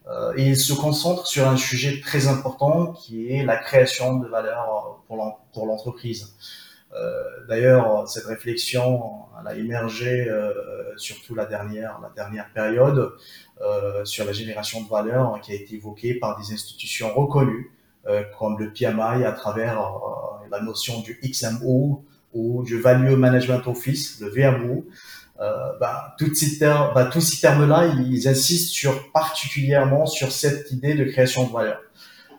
euh, 0.09 0.33
et 0.37 0.49
il 0.49 0.57
se 0.57 0.73
concentre 0.73 1.27
sur 1.27 1.49
un 1.49 1.57
sujet 1.57 2.01
très 2.01 2.27
important 2.27 2.93
qui 2.93 3.31
est 3.33 3.45
la 3.45 3.57
création 3.57 4.17
de 4.17 4.27
valeur 4.27 5.05
pour 5.53 5.67
l'entreprise. 5.67 6.35
Euh, 6.95 7.23
D'ailleurs, 7.49 8.09
cette 8.09 8.27
réflexion 8.27 9.01
elle 9.41 9.49
a 9.49 9.55
émergé 9.55 10.29
euh, 10.29 10.53
surtout 10.97 11.35
la 11.35 11.47
dernière, 11.47 11.99
la 12.03 12.11
dernière 12.11 12.53
période 12.53 13.13
euh, 13.61 14.05
sur 14.05 14.25
la 14.25 14.33
génération 14.33 14.83
de 14.83 14.89
valeur 14.89 15.41
qui 15.41 15.53
a 15.53 15.55
été 15.55 15.77
évoquée 15.77 16.15
par 16.15 16.39
des 16.39 16.53
institutions 16.53 17.13
reconnues 17.15 17.71
comme 18.39 18.59
le 18.59 18.73
PMI 18.73 19.25
à 19.25 19.33
travers 19.33 19.79
euh, 19.81 20.49
la 20.51 20.61
notion 20.61 21.01
du 21.01 21.21
XMO 21.23 22.05
ou 22.33 22.63
du 22.63 22.81
Value 22.81 23.17
Management 23.17 23.67
Office, 23.67 24.21
le 24.21 24.29
VMO. 24.29 24.87
Euh, 25.41 25.73
bah, 25.81 26.15
toutes 26.19 26.37
ces 26.37 26.59
termes, 26.59 26.93
bah, 26.95 27.07
tous 27.07 27.23
ces 27.23 27.41
termes-là, 27.41 27.87
ils 27.87 28.29
insistent 28.29 28.73
sur 28.73 29.11
particulièrement 29.11 30.05
sur 30.05 30.33
cette 30.33 30.71
idée 30.71 30.95
de 30.95 31.05
création 31.05 31.47
de 31.47 31.53
valeur. 31.53 31.81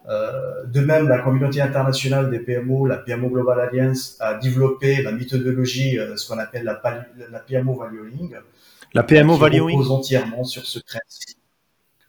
Euh, 0.08 0.66
de 0.66 0.82
même, 0.82 1.08
la 1.08 1.20
communauté 1.20 1.62
internationale 1.62 2.30
des 2.30 2.40
PMO, 2.40 2.86
la 2.86 2.98
PMO 2.98 3.30
Global 3.30 3.60
Alliance, 3.60 4.18
a 4.20 4.36
développé 4.36 5.02
la 5.02 5.12
méthodologie, 5.12 5.98
euh, 5.98 6.16
ce 6.16 6.28
qu'on 6.28 6.38
appelle 6.38 6.64
la, 6.64 6.80
la, 7.32 7.40
PMO 7.40 7.76
Valuing. 7.76 8.36
La 8.94 9.04
PMO 9.04 9.36
Valuing 9.36 9.78
repose 9.78 9.92
entièrement 9.92 10.44
sur 10.44 10.66
ce 10.66 10.80
principe. 10.80 11.38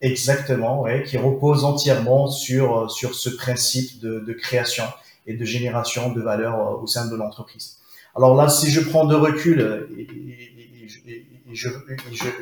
Exactement, 0.03 0.83
ouais, 0.83 1.05
qui 1.05 1.17
repose 1.17 1.63
entièrement 1.63 2.27
sur, 2.27 2.77
euh, 2.77 2.89
sur 2.89 3.15
ce 3.15 3.31
principe 3.31 4.01
de, 4.01 4.19
de 4.19 4.33
création 4.33 4.83
et 5.29 5.35
de 5.35 5.45
génération 5.45 6.13
de 6.13 6.21
valeur 6.21 6.55
euh, 6.55 6.83
au 6.83 6.89
sein 6.89 7.07
de 7.07 7.15
l'entreprise. 7.15 7.79
Alors 8.17 8.35
là, 8.35 8.49
si 8.49 8.69
je 8.69 8.81
prends 8.81 9.07
de 9.07 9.15
recul 9.15 9.61
euh, 9.61 9.87
et, 9.97 10.03
et, 10.03 11.27
et 11.49 11.55
je, 11.55 11.69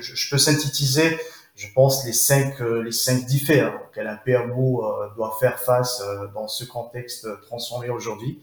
je, 0.01 0.31
peux 0.31 0.39
synthétiser, 0.39 1.19
je 1.55 1.67
pense, 1.75 2.07
les 2.07 2.15
cinq, 2.15 2.61
les 2.61 2.93
cinq 2.93 3.27
défis 3.27 3.61
hein, 3.61 3.75
auxquels 3.85 4.07
un 4.07 4.17
PMO 4.17 4.83
doit 5.17 5.37
faire 5.39 5.59
face 5.59 6.03
dans 6.33 6.49
ce 6.49 6.65
contexte 6.65 7.29
transformé 7.43 7.91
aujourd'hui. 7.91 8.41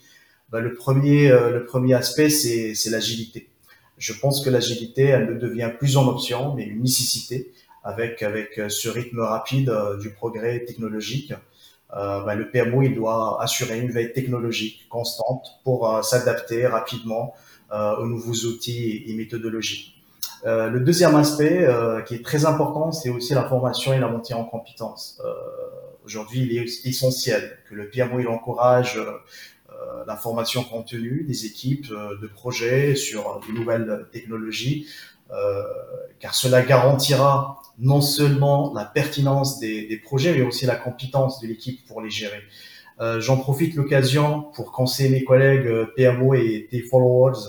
Ben, 0.49 0.59
le, 0.59 0.75
premier, 0.75 1.29
le 1.29 1.65
premier 1.65 1.95
aspect, 1.95 2.29
c'est 2.29 2.89
l'agilité. 2.91 3.49
Je 3.97 4.13
pense 4.13 4.43
que 4.43 4.49
l'agilité, 4.49 5.05
elle 5.05 5.25
ne 5.25 5.39
devient 5.39 5.71
plus 5.79 5.97
en 5.97 6.07
option, 6.07 6.53
mais 6.53 6.65
une 6.65 6.83
nécessité 6.83 7.51
avec, 7.87 8.21
euh, 8.21 8.69
ce 8.69 8.89
rythme 8.89 9.21
rapide 9.21 9.69
euh, 9.69 9.97
du 9.97 10.09
progrès 10.09 10.65
technologique. 10.65 11.33
Euh, 11.95 12.21
ben, 12.25 12.35
le 12.35 12.49
PMO 12.51 12.85
doit 12.89 13.41
assurer 13.41 13.79
une 13.79 13.91
veille 13.91 14.11
technologique 14.11 14.87
constante 14.89 15.47
pour 15.63 16.03
s'adapter 16.03 16.67
rapidement 16.67 17.33
aux 17.71 18.05
nouveaux 18.05 18.45
outils 18.47 19.03
et, 19.07 19.13
méthodologies. 19.13 19.95
Le 20.45 20.79
deuxième 20.79 21.15
aspect 21.15 21.67
qui 22.05 22.15
est 22.15 22.23
très 22.23 22.45
important, 22.45 22.93
c'est 22.93 23.09
aussi 23.09 23.33
la 23.33 23.43
formation 23.43 23.93
et 23.93 23.99
la 23.99 24.07
montée 24.07 24.33
en 24.33 24.45
compétences. 24.45 25.21
Aujourd'hui, 26.05 26.41
il 26.41 26.57
est 26.57 26.85
essentiel 26.85 27.57
que 27.69 27.75
le 27.75 27.89
PMO 27.89 28.25
encourage 28.29 28.97
la 30.05 30.15
formation 30.15 30.63
contenue 30.63 31.25
des 31.27 31.45
équipes 31.45 31.89
de 31.89 32.27
projets 32.27 32.95
sur 32.95 33.41
de 33.45 33.53
nouvelles 33.53 34.07
technologies, 34.13 34.87
car 36.19 36.35
cela 36.35 36.61
garantira 36.61 37.61
non 37.79 38.01
seulement 38.01 38.73
la 38.73 38.85
pertinence 38.85 39.59
des, 39.59 39.87
des, 39.87 39.97
projets, 39.97 40.33
mais 40.33 40.41
aussi 40.41 40.65
la 40.65 40.75
compétence 40.75 41.39
de 41.41 41.47
l'équipe 41.47 41.85
pour 41.87 42.01
les 42.01 42.09
gérer. 42.09 42.41
Euh, 42.99 43.21
J'en 43.21 43.37
profite 43.37 43.75
l'occasion 43.75 44.41
pour 44.55 44.71
conseiller 44.71 45.09
mes 45.09 45.23
collègues 45.23 45.67
euh, 45.67 45.93
PMO 45.95 46.33
et 46.33 46.67
des 46.71 46.81
followers 46.81 47.39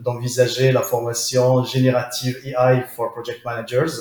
d'envisager 0.00 0.72
la 0.72 0.82
formation 0.82 1.62
générative 1.64 2.36
AI 2.44 2.82
for 2.96 3.12
Project 3.12 3.44
Managers 3.44 3.92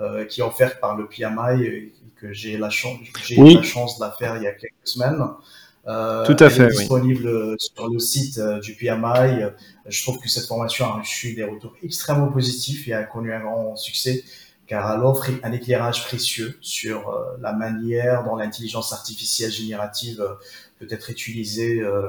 euh, 0.00 0.24
qui 0.24 0.40
est 0.40 0.44
offerte 0.44 0.80
par 0.80 0.96
le 0.96 1.06
PMI 1.08 1.62
et 1.62 1.92
que 2.16 2.32
j'ai 2.32 2.58
la 2.58 2.70
chance, 2.70 2.98
j'ai 3.24 3.40
oui. 3.40 3.54
la 3.54 3.62
chance 3.62 3.98
de 3.98 4.04
la 4.04 4.10
faire 4.10 4.36
il 4.36 4.42
y 4.42 4.46
a 4.46 4.52
quelques 4.52 4.74
semaines. 4.84 5.22
Euh, 5.86 6.24
Tout 6.26 6.36
à 6.42 6.50
fait. 6.50 6.64
Est 6.64 6.70
disponible 6.70 7.26
oui. 7.26 7.56
sur 7.58 7.88
le 7.88 7.98
site 7.98 8.38
euh, 8.38 8.60
du 8.60 8.74
PMI. 8.74 9.46
Je 9.86 10.02
trouve 10.02 10.18
que 10.18 10.28
cette 10.28 10.46
formation 10.46 10.86
a 10.86 11.00
reçu 11.00 11.34
des 11.34 11.44
retours 11.44 11.74
extrêmement 11.82 12.28
positifs 12.28 12.86
et 12.88 12.92
a 12.92 13.02
connu 13.04 13.32
un 13.32 13.40
grand 13.40 13.76
succès 13.76 14.22
car 14.70 14.94
elle 14.94 15.00
offre 15.00 15.28
un 15.42 15.52
éclairage 15.52 16.04
précieux 16.06 16.56
sur 16.62 17.10
euh, 17.10 17.36
la 17.40 17.52
manière 17.52 18.24
dont 18.24 18.36
l'intelligence 18.36 18.92
artificielle 18.92 19.50
générative 19.50 20.20
euh, 20.20 20.34
peut 20.78 20.86
être 20.88 21.10
utilisée 21.10 21.80
euh, 21.80 22.08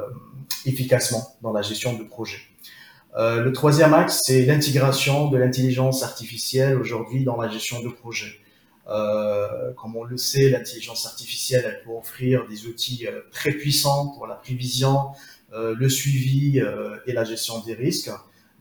efficacement 0.66 1.36
dans 1.42 1.52
la 1.52 1.64
gestion 1.64 1.98
de 1.98 2.04
projets. 2.04 2.44
le 3.18 3.52
troisième 3.52 3.94
axe, 3.94 4.22
c'est 4.26 4.46
l'intégration 4.46 5.28
de 5.30 5.38
l'intelligence 5.38 6.04
artificielle 6.04 6.78
aujourd'hui 6.78 7.26
dans 7.26 7.36
la 7.42 7.50
gestion 7.50 7.82
de 7.82 7.90
projets. 7.90 8.36
Euh, 8.88 9.74
comme 9.74 9.96
on 9.96 10.04
le 10.04 10.18
sait, 10.18 10.50
l'intelligence 10.50 11.06
artificielle, 11.06 11.64
elle 11.66 11.84
peut 11.84 11.92
offrir 11.92 12.48
des 12.48 12.66
outils 12.66 13.08
euh, 13.08 13.22
très 13.32 13.52
puissants 13.52 14.10
pour 14.10 14.28
la 14.28 14.36
prévision, 14.36 15.10
euh, 15.54 15.76
le 15.78 15.90
suivi 15.90 16.62
et 17.08 17.14
la 17.14 17.24
gestion 17.24 17.60
des 17.60 17.74
risques. 17.74 18.12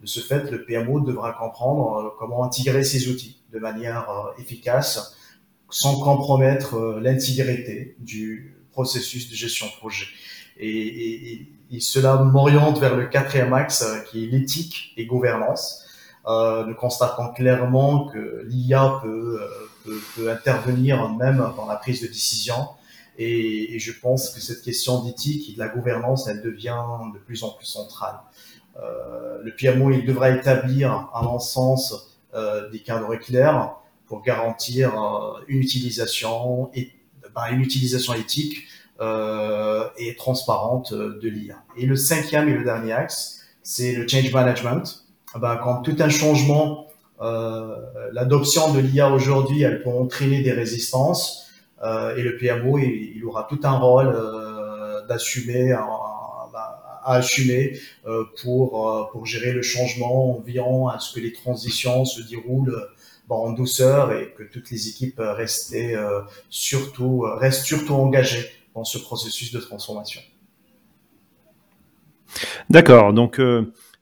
De 0.00 0.06
ce 0.06 0.20
fait, 0.20 0.50
le 0.50 0.64
PMO 0.64 1.00
devra 1.00 1.32
comprendre 1.32 2.14
comment 2.18 2.44
intégrer 2.44 2.84
ces 2.84 3.08
outils 3.08 3.42
de 3.52 3.58
manière 3.58 4.08
euh, 4.10 4.40
efficace 4.40 5.16
sans 5.70 6.00
compromettre 6.00 6.74
euh, 6.74 7.00
l'intégrité 7.00 7.96
du 7.98 8.56
processus 8.72 9.30
de 9.30 9.34
gestion 9.34 9.66
projet. 9.78 10.06
Et, 10.58 11.46
cela 11.80 12.16
m'oriente 12.16 12.80
vers 12.80 12.96
le 12.96 13.06
quatrième 13.06 13.52
axe 13.52 13.82
euh, 13.82 14.00
qui 14.00 14.24
est 14.24 14.26
l'éthique 14.26 14.92
et 14.96 15.06
gouvernance. 15.06 15.86
Euh, 16.26 16.66
nous 16.66 16.74
constatons 16.74 17.32
clairement 17.32 18.06
que 18.08 18.44
l'IA 18.46 18.98
peut, 19.02 19.40
peut, 19.84 20.00
peut, 20.16 20.30
intervenir 20.30 21.08
même 21.10 21.38
dans 21.56 21.66
la 21.66 21.76
prise 21.76 22.02
de 22.02 22.08
décision. 22.08 22.68
Et, 23.16 23.74
et 23.74 23.78
je 23.78 23.92
pense 23.92 24.30
que 24.30 24.40
cette 24.40 24.62
question 24.62 25.04
d'éthique 25.04 25.48
et 25.48 25.52
de 25.54 25.58
la 25.58 25.68
gouvernance, 25.68 26.26
elle 26.26 26.42
devient 26.42 26.76
de 27.14 27.18
plus 27.18 27.44
en 27.44 27.50
plus 27.50 27.66
centrale. 27.66 28.16
Euh, 28.82 29.38
le 29.42 29.52
PMO, 29.54 29.90
il 29.90 30.04
devra 30.04 30.30
établir, 30.30 31.08
mon 31.22 31.38
sens, 31.38 32.18
euh, 32.34 32.68
des 32.70 32.80
cadres 32.80 33.16
clairs 33.16 33.74
pour 34.06 34.22
garantir 34.22 35.00
euh, 35.00 35.40
une 35.48 35.60
utilisation 35.60 36.70
et 36.74 36.90
ben, 37.34 37.42
une 37.52 37.60
utilisation 37.60 38.14
éthique 38.14 38.66
et 39.96 40.14
transparente 40.16 40.92
de 40.92 41.26
l'IA. 41.26 41.56
Et 41.78 41.86
le 41.86 41.96
cinquième 41.96 42.50
et 42.50 42.52
le 42.52 42.64
dernier 42.64 42.92
axe, 42.92 43.40
c'est 43.62 43.94
le 43.94 44.06
change 44.06 44.30
management. 44.30 45.06
Ben, 45.36 45.56
quand 45.56 45.80
tout 45.80 45.96
un 46.00 46.10
changement, 46.10 46.86
l'adoption 47.18 48.74
de 48.74 48.80
l'IA 48.80 49.10
aujourd'hui, 49.10 49.62
elle 49.62 49.82
peut 49.82 49.88
entraîner 49.88 50.42
des 50.42 50.52
résistances 50.52 51.50
et 51.82 52.20
le 52.20 52.36
PMO, 52.36 52.76
il, 52.76 53.24
aura 53.24 53.44
tout 53.44 53.60
un 53.62 53.78
rôle 53.78 54.14
d'assumer 55.08 55.72
à 57.10 57.16
assumer 57.16 57.78
euh, 58.06 58.24
pour, 58.42 58.88
euh, 58.88 59.04
pour 59.10 59.26
gérer 59.26 59.52
le 59.52 59.62
changement 59.62 60.36
en 60.36 60.40
veillant 60.40 60.86
à 60.88 60.98
ce 61.00 61.14
que 61.14 61.20
les 61.20 61.32
transitions 61.32 62.04
se 62.04 62.22
déroulent 62.22 62.88
en 63.28 63.52
douceur 63.52 64.12
et 64.12 64.34
que 64.36 64.42
toutes 64.42 64.70
les 64.70 64.88
équipes 64.88 65.20
restent 65.20 65.74
euh, 65.74 66.22
surtout, 66.48 67.20
restent 67.20 67.64
surtout 67.64 67.94
engagées 67.94 68.44
dans 68.74 68.84
ce 68.84 68.98
processus 68.98 69.52
de 69.52 69.60
transformation. 69.60 70.20
D'accord, 72.70 73.12
donc 73.12 73.40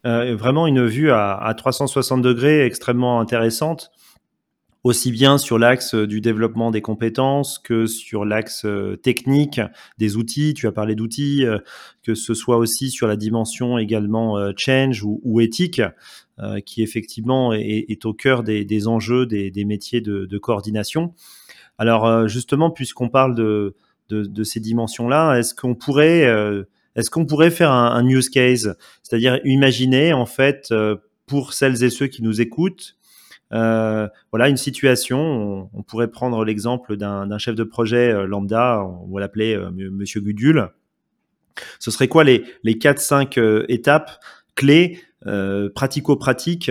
vraiment 0.05 0.67
une 0.67 0.87
vue 0.87 1.11
à, 1.11 1.55
360 1.57 2.23
degrés 2.23 2.65
extrêmement 2.65 3.21
intéressante 3.21 3.91
aussi 4.85 5.11
bien 5.11 5.39
sur 5.39 5.59
l'axe 5.59 5.95
euh, 5.95 6.07
du 6.07 6.21
développement 6.21 6.71
des 6.71 6.83
compétences 6.83 7.59
que 7.59 7.87
sur 7.87 8.25
l'axe 8.25 8.65
euh, 8.65 8.97
technique 8.97 9.61
des 9.99 10.17
outils. 10.17 10.55
Tu 10.55 10.67
as 10.67 10.73
parlé 10.73 10.95
d'outils, 10.95 11.45
euh, 11.45 11.59
que 12.03 12.15
ce 12.15 12.35
soit 12.35 12.57
aussi 12.57 12.91
sur 12.91 13.07
la 13.07 13.17
dimension 13.17 13.79
également 13.79 14.39
change 14.57 15.03
ou, 15.05 15.41
éthique, 15.41 15.83
qui 16.65 16.83
effectivement 16.83 17.53
est, 17.53 18.05
au 18.07 18.15
cœur 18.15 18.43
des, 18.43 18.89
enjeux 18.89 19.27
des, 19.27 19.65
métiers 19.65 20.01
de, 20.01 20.39
coordination. 20.39 21.13
Alors 21.77 22.27
justement, 22.29 22.71
puisqu'on 22.71 23.11
parle 23.11 23.35
de, 23.35 23.75
ces 24.45 24.61
dimensions-là, 24.61 25.37
est-ce 25.37 25.55
qu'on 25.55 25.75
pourrait, 25.75 26.23
est-ce 26.97 27.11
qu'on 27.11 27.27
pourrait 27.27 27.51
faire 27.51 27.73
un 27.73 28.07
use 28.07 28.31
case, 28.31 28.77
c'est-à-dire 29.03 29.41
imaginer 29.45 30.15
en 30.15 30.27
fait 30.27 30.73
pour 31.27 31.53
celles 31.53 31.85
et 31.85 31.91
ceux 31.91 32.07
qui 32.07 32.23
nous 32.23 32.41
écoutent 32.41 32.98
euh, 33.53 34.09
voilà 34.31 34.49
une 34.49 34.57
situation. 34.57 35.69
On, 35.73 35.83
pourrait 35.83 36.09
prendre 36.09 36.45
l'exemple 36.45 36.97
d'un 36.97 37.39
chef 37.39 37.55
de 37.55 37.65
projet 37.65 38.13
euh, 38.13 38.27
lambda, 38.27 38.85
on 38.85 39.13
va 39.13 39.21
l'appeler 39.21 39.57
euh, 39.57 39.71
Monsieur 39.71 40.21
Gudule. 40.21 40.69
Ce 41.79 41.91
serait 41.91 42.09
quoi 42.09 42.25
les, 42.25 42.45
les 42.63 42.75
4-5 42.75 43.65
étapes 43.69 44.21
clés 44.55 45.01
pratico-pratiques 45.75 46.71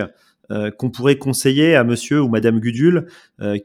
qu'on 0.78 0.90
pourrait 0.90 1.18
conseiller 1.18 1.76
à 1.76 1.84
Monsieur 1.84 2.22
ou 2.22 2.30
Madame 2.30 2.62
Gudule 2.62 3.08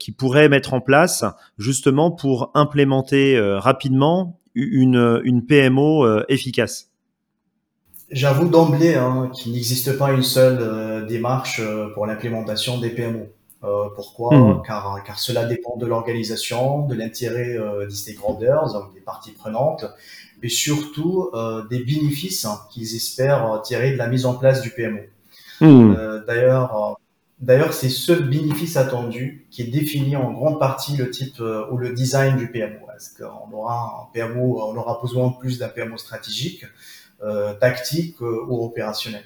qui 0.01 0.11
pourrait 0.11 0.49
mettre 0.49 0.73
en 0.73 0.81
place 0.81 1.23
justement 1.57 2.11
pour 2.11 2.51
implémenter 2.55 3.39
rapidement 3.39 4.41
une, 4.53 5.21
une 5.23 5.45
PMO 5.45 6.05
efficace? 6.27 6.92
J'avoue 8.11 8.47
d'emblée 8.47 8.95
hein, 8.95 9.31
qu'il 9.33 9.53
n'existe 9.53 9.97
pas 9.97 10.11
une 10.11 10.23
seule 10.23 10.59
euh, 10.61 11.05
démarche 11.05 11.59
euh, 11.59 11.87
pour 11.93 12.05
l'implémentation 12.05 12.79
des 12.79 12.89
PMO. 12.89 13.27
Euh, 13.63 13.85
pourquoi? 13.95 14.35
Hmm. 14.35 14.61
car, 14.65 15.01
car 15.05 15.19
cela 15.19 15.45
dépend 15.45 15.77
de 15.77 15.85
l'organisation, 15.85 16.85
de 16.85 16.95
l'intérêt 16.95 17.57
des 17.87 17.95
stakeholders, 17.95 18.91
des 18.93 18.99
parties 18.99 19.31
prenantes, 19.31 19.85
et 20.41 20.49
surtout 20.49 21.31
des 21.69 21.79
bénéfices 21.79 22.43
hein, 22.43 22.59
qu'ils 22.69 22.93
espèrent 22.93 23.61
tirer 23.63 23.91
de 23.91 23.97
la 23.97 24.07
mise 24.07 24.25
en 24.25 24.33
place 24.33 24.61
du 24.61 24.69
PMO. 24.71 24.99
Hmm. 25.61 25.95
D'ailleurs, 26.27 26.97
D'ailleurs, 27.39 27.73
c'est 27.73 27.89
ce 27.89 28.13
bénéfice 28.13 28.77
attendu 28.77 29.47
qui 29.49 29.63
est 29.63 29.67
défini 29.67 30.15
en 30.15 30.31
grande 30.31 30.59
partie 30.59 30.95
le 30.95 31.09
type 31.09 31.41
ou 31.71 31.77
le 31.77 31.93
design 31.93 32.37
du 32.37 32.49
PMO. 32.49 32.79
Est-ce 32.95 33.17
qu'on 33.17 33.53
aura 33.53 34.01
un 34.01 34.13
PMO, 34.13 34.61
on 34.61 34.75
aura 34.77 34.99
besoin 35.01 35.29
de 35.29 35.37
plus 35.37 35.59
d'un 35.59 35.67
PMO 35.67 35.97
stratégique? 35.97 36.63
euh, 36.63 37.02
tactique 37.59 38.21
euh, 38.21 38.45
ou 38.47 38.65
opérationnel. 38.65 39.23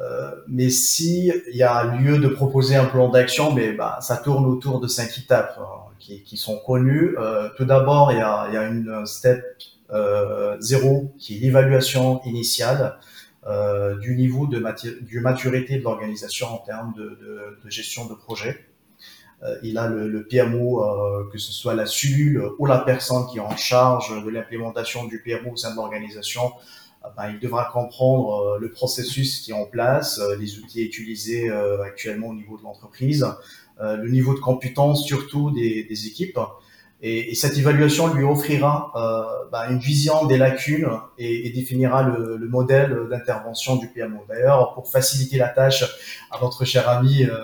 Euh, 0.00 0.30
mais 0.48 0.70
si 0.70 1.32
il 1.50 1.56
y 1.56 1.62
a 1.62 1.84
lieu 1.84 2.18
de 2.18 2.28
proposer 2.28 2.76
un 2.76 2.86
plan 2.86 3.08
d'action, 3.08 3.52
mais 3.52 3.72
bah, 3.72 3.98
ça 4.00 4.16
tourne 4.16 4.46
autour 4.46 4.80
de 4.80 4.86
cinq 4.86 5.18
étapes 5.18 5.58
hein, 5.60 5.90
qui, 5.98 6.22
qui, 6.22 6.36
sont 6.36 6.58
connues. 6.58 7.16
tout 7.56 7.64
d'abord, 7.64 8.12
il 8.12 8.18
y 8.18 8.20
a, 8.20 8.48
y 8.52 8.56
a, 8.56 8.64
une 8.64 9.04
step 9.04 9.44
zéro 10.60 11.12
qui 11.18 11.36
est 11.36 11.40
l'évaluation 11.40 12.22
initiale 12.24 12.98
euh, 13.46 13.96
du 13.96 14.16
niveau 14.16 14.46
de 14.46 14.58
maturité 14.58 15.78
de 15.78 15.82
l'organisation 15.82 16.48
en 16.48 16.58
termes 16.58 16.92
de, 16.94 17.04
de, 17.04 17.58
de, 17.64 17.70
gestion 17.70 18.04
de 18.04 18.12
projet. 18.12 18.66
Euh, 19.42 19.56
il 19.62 19.78
a 19.78 19.88
le, 19.88 20.08
le 20.08 20.26
PMO, 20.26 20.84
euh, 20.84 21.26
que 21.32 21.38
ce 21.38 21.50
soit 21.50 21.74
la 21.74 21.86
cellule 21.86 22.50
ou 22.58 22.66
la 22.66 22.80
personne 22.80 23.26
qui 23.32 23.38
est 23.38 23.40
en 23.40 23.56
charge 23.56 24.22
de 24.22 24.28
l'implémentation 24.28 25.06
du 25.06 25.22
PMO 25.22 25.52
au 25.52 25.56
sein 25.56 25.70
de 25.70 25.76
l'organisation, 25.76 26.52
ben, 27.16 27.30
il 27.30 27.40
devra 27.40 27.70
comprendre 27.72 28.54
euh, 28.54 28.58
le 28.58 28.70
processus 28.70 29.40
qui 29.40 29.52
est 29.52 29.54
en 29.54 29.64
place, 29.64 30.18
euh, 30.18 30.36
les 30.36 30.58
outils 30.58 30.82
utilisés 30.84 31.48
euh, 31.48 31.82
actuellement 31.82 32.28
au 32.28 32.34
niveau 32.34 32.56
de 32.58 32.62
l'entreprise, 32.62 33.26
le 33.82 34.10
niveau 34.10 34.34
de 34.34 34.40
compétence 34.40 35.06
surtout 35.06 35.50
des, 35.50 35.84
des 35.84 36.06
équipes. 36.06 36.38
Et, 37.02 37.30
et, 37.30 37.34
cette 37.34 37.56
évaluation 37.56 38.12
lui 38.12 38.24
offrira 38.24 38.92
euh, 38.94 39.48
ben, 39.50 39.70
une 39.70 39.78
vision 39.78 40.26
des 40.26 40.36
lacunes 40.36 40.90
et, 41.16 41.46
et 41.46 41.50
définira 41.50 42.02
le, 42.02 42.36
le 42.36 42.48
modèle 42.48 42.94
d'intervention 43.10 43.76
du 43.76 43.88
PMO. 43.88 44.26
D'ailleurs, 44.28 44.74
pour 44.74 44.90
faciliter 44.90 45.38
la 45.38 45.48
tâche 45.48 45.82
à 46.30 46.38
notre 46.42 46.66
cher 46.66 46.90
ami, 46.90 47.24
euh, 47.24 47.36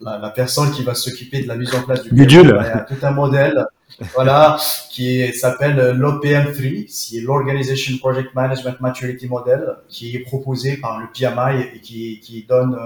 la, 0.00 0.18
la, 0.18 0.30
personne 0.30 0.70
qui 0.70 0.84
va 0.84 0.94
s'occuper 0.94 1.42
de 1.42 1.48
la 1.48 1.56
mise 1.56 1.74
en 1.74 1.82
place 1.82 2.04
du 2.04 2.10
PMO, 2.10 2.24
il 2.28 2.46
y 2.46 2.52
a 2.52 2.86
tout 2.88 2.94
un 3.02 3.10
modèle 3.10 3.66
voilà, 4.14 4.58
qui 4.90 5.32
s'appelle 5.32 5.76
l'OPM3, 5.92 6.86
c'est 6.88 7.20
l'Organization 7.20 7.96
Project 7.98 8.34
Management 8.34 8.80
Maturity 8.80 9.26
Model, 9.26 9.76
qui 9.88 10.16
est 10.16 10.20
proposé 10.20 10.76
par 10.76 11.00
le 11.00 11.06
PMI 11.12 11.62
et 11.74 11.80
qui, 11.80 12.20
qui 12.20 12.44
donne 12.48 12.76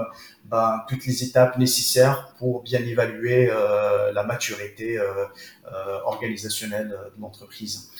ben, 0.50 0.82
toutes 0.88 1.06
les 1.06 1.22
étapes 1.22 1.58
nécessaires 1.58 2.34
pour 2.38 2.62
bien 2.62 2.80
évaluer 2.80 3.48
euh, 3.48 4.12
la 4.12 4.24
maturité 4.24 4.98
euh, 4.98 5.04
euh, 5.72 5.98
organisationnelle 6.04 6.88
de 6.88 7.20
l'entreprise. 7.22 7.90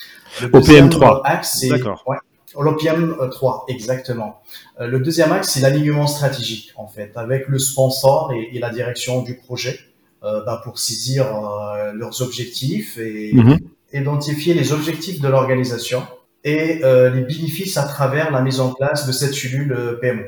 OPM3. 0.41 1.69
D'accord. 1.69 2.03
Ouais, 2.07 2.17
L'OPM 2.59 3.17
3, 3.31 3.67
exactement. 3.69 4.43
le 4.81 4.99
deuxième 4.99 5.31
axe, 5.31 5.51
c'est 5.51 5.61
l'alignement 5.61 6.09
stratégique, 6.09 6.73
en 6.75 6.89
fait, 6.89 7.13
avec 7.15 7.47
le 7.47 7.61
sponsor 7.61 8.33
et, 8.33 8.57
et 8.57 8.59
la 8.59 8.71
direction 8.71 9.23
du 9.23 9.37
projet. 9.37 9.79
Euh, 10.23 10.45
bah, 10.45 10.61
pour 10.63 10.79
saisir 10.79 11.25
euh, 11.25 11.95
leurs 11.95 12.21
objectifs 12.21 12.99
et 12.99 13.33
mhm. 13.33 13.57
identifier 13.95 14.53
les 14.53 14.71
objectifs 14.71 15.19
de 15.19 15.29
l'organisation 15.29 16.03
et 16.45 16.85
euh, 16.85 17.09
les 17.09 17.23
bénéfices 17.23 17.79
à 17.79 17.85
travers 17.85 18.31
la 18.31 18.43
mise 18.43 18.61
en 18.61 18.75
place 18.75 19.07
de 19.07 19.13
cette 19.13 19.33
cellule 19.33 19.99
PMO. 20.03 20.25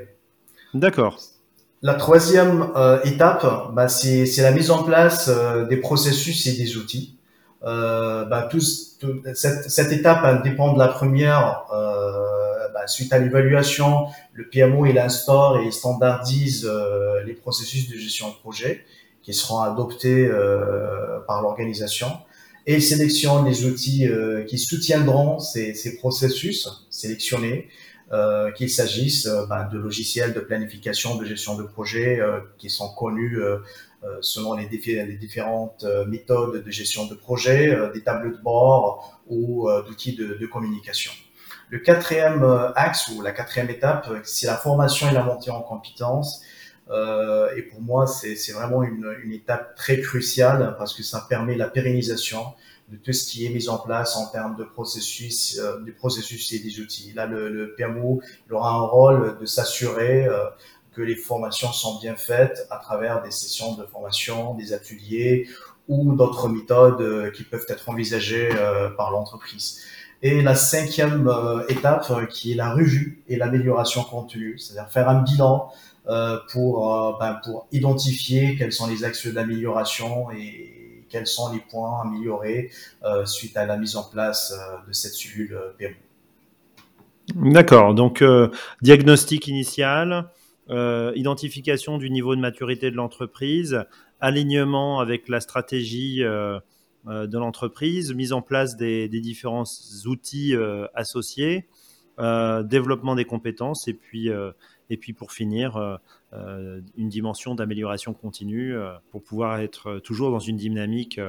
D'accord. 0.73 1.19
La 1.83 1.93
troisième 1.93 2.69
étape, 3.05 3.75
bah, 3.75 3.89
c'est 3.89 4.25
la 4.39 4.53
mise 4.53 4.71
en 4.71 4.83
place 4.83 5.31
des 5.69 5.77
processus 5.77 6.47
et 6.47 6.57
des 6.57 6.79
outils. 6.79 7.19
Euh, 7.63 8.25
bah, 8.25 8.49
tous, 8.51 8.99
cette, 9.35 9.71
cette, 9.71 9.93
étape 9.93 10.43
dépend 10.43 10.73
de 10.73 10.79
la 10.79 10.89
première. 10.89 11.65
Euh, 11.75 12.69
bah, 12.73 12.87
suite 12.87 13.13
à 13.13 13.19
l'évaluation, 13.19 14.07
le 14.33 14.49
PMO 14.49 14.87
il 14.87 14.99
instaure 14.99 15.59
et 15.59 15.71
standardise 15.71 16.71
les 17.27 17.35
processus 17.35 17.91
de 17.91 17.99
gestion 17.99 18.31
de 18.31 18.35
projet 18.37 18.87
qui 19.23 19.33
seront 19.33 19.61
adoptés 19.61 20.27
euh, 20.27 21.21
par 21.27 21.43
l'organisation 21.43 22.09
et 22.67 22.81
sélectionne 22.81 23.45
les 23.45 23.65
outils 23.65 24.07
euh, 24.07 24.45
qui 24.45 24.59
soutiendront 24.59 25.39
ces, 25.39 25.75
ces 25.75 25.97
processus 25.97 26.87
sélectionnés, 26.91 27.69
euh, 28.13 28.53
qu'il 28.53 28.71
s'agisse 28.71 29.27
ben, 29.49 29.69
de 29.73 29.79
logiciels 29.79 30.35
de 30.35 30.41
planification, 30.41 31.17
de 31.17 31.25
gestion 31.25 31.57
de 31.57 31.63
projet 31.63 32.21
qui 32.59 32.69
sont 32.69 32.93
connus 32.95 33.41
selon 34.21 34.55
les, 34.55 34.69
les, 34.69 35.17
différentes 35.17 35.87
méthodes 36.09 36.63
de 36.63 36.71
gestion 36.71 37.07
de 37.07 37.15
projet, 37.15 37.75
des 37.95 38.03
tableaux 38.03 38.37
de 38.37 38.43
bord 38.43 39.23
ou 39.29 39.69
d'outils 39.87 40.15
de, 40.15 40.35
de, 40.35 40.47
communication. 40.47 41.13
Le 41.71 41.79
quatrième 41.79 42.45
axe 42.77 43.09
ou 43.09 43.23
la 43.23 43.33
quatrième 43.33 43.71
étape, 43.71 44.07
c'est 44.25 44.47
la 44.47 44.57
formation 44.57 45.09
et 45.09 45.15
la 45.15 45.23
montée 45.23 45.51
en 45.51 45.63
compétences 45.63 46.43
et 46.91 47.63
pour 47.63 47.81
moi, 47.81 48.07
c'est 48.07 48.53
vraiment 48.53 48.83
une, 48.83 49.33
étape 49.33 49.77
très 49.77 50.01
cruciale 50.01 50.75
parce 50.79 50.95
que 50.95 51.03
ça 51.03 51.27
permet 51.29 51.57
la 51.57 51.69
pérennisation 51.69 52.45
de 52.93 52.99
tout 52.99 53.13
ce 53.13 53.27
qui 53.27 53.47
est 53.47 53.49
mis 53.49 53.69
en 53.69 53.79
place 53.79 54.17
en 54.17 54.27
termes 54.27 54.55
de 54.57 54.65
processus, 54.65 55.59
euh, 55.59 55.81
du 55.81 55.93
processus 55.93 56.53
et 56.53 56.59
des 56.59 56.79
outils. 56.81 57.13
Là, 57.15 57.27
le, 57.27 57.75
PMO 57.77 58.21
aura 58.51 58.71
un 58.71 58.83
rôle 58.83 59.39
de 59.41 59.47
s'assurer 59.47 60.27
euh, 60.27 60.45
que 60.95 61.01
les 61.01 61.17
formations 61.17 61.73
sont 61.73 61.99
bien 62.01 62.17
faites 62.17 62.67
à 62.71 62.77
travers 62.77 63.23
des 63.23 63.31
sessions 63.31 63.75
de 63.77 63.87
formation, 63.87 64.55
des 64.55 64.75
ateliers 64.75 65.49
ou 65.89 66.15
d'autres 66.15 66.49
méthodes 66.49 67.01
euh, 67.01 67.31
qui 67.31 67.45
peuvent 67.45 67.65
être 67.69 67.89
envisagées 67.89 68.51
euh, 68.53 68.91
par 68.91 69.11
l'entreprise. 69.11 69.81
Et 70.25 70.41
la 70.41 70.55
cinquième 70.55 71.29
étape, 71.69 72.29
qui 72.31 72.53
est 72.53 72.55
la 72.55 72.73
revue 72.73 73.25
et 73.27 73.35
l'amélioration 73.35 74.05
continue, 74.05 74.57
c'est-à-dire 74.57 74.89
faire 74.89 75.09
un 75.09 75.21
bilan 75.21 75.69
euh, 75.69 75.92
pour, 76.05 76.93
euh, 76.93 77.13
ben, 77.21 77.41
pour 77.45 77.69
identifier 77.73 78.57
quels 78.57 78.73
sont 78.73 78.89
les 78.89 79.05
axes 79.05 79.27
d'amélioration 79.27 80.31
et 80.33 81.05
quels 81.09 81.27
sont 81.27 81.53
les 81.53 81.61
points 81.61 82.01
améliorés 82.03 82.71
euh, 83.05 83.25
suite 83.27 83.57
à 83.57 83.67
la 83.67 83.77
mise 83.77 83.97
en 83.97 84.05
place 84.05 84.53
de 84.87 84.93
cette 84.93 85.13
cellule 85.13 85.59
PMO. 85.79 85.95
D'accord, 87.37 87.95
donc 87.95 88.25
diagnostic 88.83 89.47
initial, 89.47 90.29
identification 90.69 91.99
du 91.99 92.11
niveau 92.11 92.35
de 92.35 92.41
maturité 92.41 92.91
de 92.91 92.97
l'entreprise, 92.97 93.85
alignement 94.21 94.99
avec 94.99 95.29
la 95.29 95.41
stratégie 95.41 96.19
de 96.19 97.39
l'entreprise, 97.39 98.13
mise 98.13 98.33
en 98.33 98.43
place 98.43 98.77
des 98.77 99.09
différents 99.09 99.65
outils 100.07 100.55
associés, 100.95 101.69
développement 102.19 103.15
des 103.15 103.25
compétences 103.25 103.87
et 103.87 103.95
puis 103.95 104.31
et 104.91 104.97
puis 104.97 105.13
pour 105.13 105.33
finir, 105.33 105.77
euh, 105.77 105.97
euh, 106.33 106.81
une 106.97 107.09
dimension 107.09 107.55
d'amélioration 107.55 108.13
continue 108.13 108.75
euh, 108.75 108.93
pour 109.11 109.23
pouvoir 109.23 109.61
être 109.61 109.99
toujours 110.01 110.31
dans 110.31 110.39
une 110.39 110.57
dynamique 110.57 111.21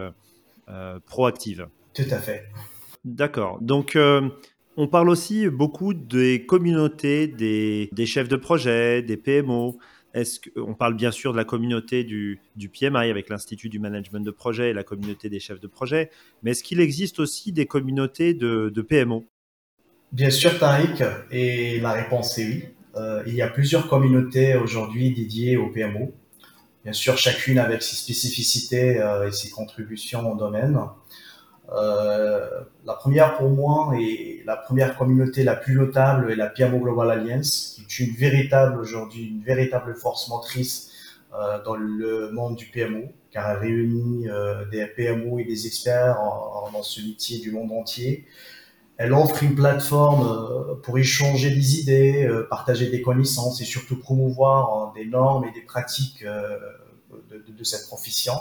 proactive. 1.05 1.67
Tout 1.93 2.03
à 2.09 2.19
fait. 2.19 2.49
D'accord. 3.05 3.59
Donc, 3.61 3.97
On 4.75 4.87
parle 4.87 5.09
aussi 5.09 5.49
beaucoup 5.49 5.93
des 5.93 6.47
communautés, 6.47 7.27
des, 7.27 7.89
des 7.91 8.05
chefs 8.07 8.27
de 8.27 8.35
projet, 8.37 9.03
des 9.03 9.17
PMO. 9.17 9.77
Est-ce 10.15 10.39
on 10.55 10.73
parle 10.73 10.95
bien 10.95 11.11
sûr 11.11 11.31
de 11.31 11.37
la 11.37 11.43
communauté 11.43 12.03
du, 12.03 12.39
du 12.55 12.69
PMI 12.69 13.11
avec 13.11 13.29
l'Institut 13.29 13.69
du 13.69 13.77
Management 13.77 14.21
de 14.21 14.31
Projet 14.31 14.71
et 14.71 14.73
la 14.73 14.83
communauté 14.83 15.29
des 15.29 15.39
chefs 15.39 15.59
de 15.59 15.67
projet, 15.67 16.09
mais 16.41 16.51
est-ce 16.51 16.63
qu'il 16.63 16.79
existe 16.79 17.19
aussi 17.19 17.51
des 17.51 17.67
communautés 17.67 18.33
de, 18.33 18.71
de 18.73 18.81
PMO 18.81 19.25
Bien 20.11 20.29
sûr, 20.29 20.57
Tariq, 20.59 21.03
et 21.31 21.79
la 21.79 21.91
réponse 21.93 22.37
est 22.37 22.45
oui. 22.45 22.63
Euh, 22.95 23.23
il 23.25 23.33
y 23.33 23.41
a 23.41 23.47
plusieurs 23.47 23.87
communautés 23.87 24.55
aujourd'hui 24.55 25.13
dédiées 25.13 25.57
au 25.57 25.69
PMO. 25.69 26.13
Bien 26.83 26.93
sûr, 26.93 27.17
chacune 27.17 27.57
avec 27.57 27.81
ses 27.81 27.95
spécificités 27.95 29.01
euh, 29.01 29.27
et 29.27 29.31
ses 29.31 29.49
contributions 29.49 30.31
au 30.31 30.35
domaine. 30.35 30.79
Euh, 31.71 32.47
la 32.85 32.93
première 32.93 33.37
pour 33.37 33.49
moi 33.49 33.93
et 33.97 34.43
la 34.45 34.57
première 34.57 34.97
communauté 34.97 35.43
la 35.43 35.55
plus 35.55 35.75
notable 35.75 36.31
est 36.31 36.35
la 36.35 36.47
PMO 36.47 36.79
Global 36.79 37.09
Alliance, 37.09 37.75
qui 37.75 37.81
est 37.81 38.05
une 38.05 38.15
véritable 38.15 38.79
aujourd'hui, 38.79 39.27
une 39.27 39.43
véritable 39.43 39.95
force 39.95 40.29
motrice 40.29 40.89
dans 41.65 41.73
le 41.73 42.29
monde 42.31 42.55
du 42.55 42.67
PMO, 42.67 43.11
car 43.31 43.49
elle 43.49 43.57
réunit 43.57 44.27
des 44.71 44.85
PMO 44.85 45.39
et 45.39 45.45
des 45.45 45.65
experts 45.65 46.15
dans 46.71 46.83
ce 46.83 47.01
métier 47.01 47.39
du 47.39 47.51
monde 47.51 47.71
entier. 47.71 48.27
Elle 48.97 49.13
offre 49.13 49.41
une 49.43 49.55
plateforme 49.55 50.27
euh, 50.27 50.75
pour 50.83 50.97
échanger 50.97 51.49
des 51.49 51.79
idées, 51.79 52.25
euh, 52.25 52.47
partager 52.49 52.89
des 52.89 53.01
connaissances 53.01 53.59
et 53.61 53.65
surtout 53.65 53.97
promouvoir 53.97 54.93
des 54.93 55.05
normes 55.05 55.45
et 55.45 55.51
des 55.51 55.65
pratiques 55.65 56.23
de, 56.23 57.63
cette 57.63 57.87
profession. 57.87 58.33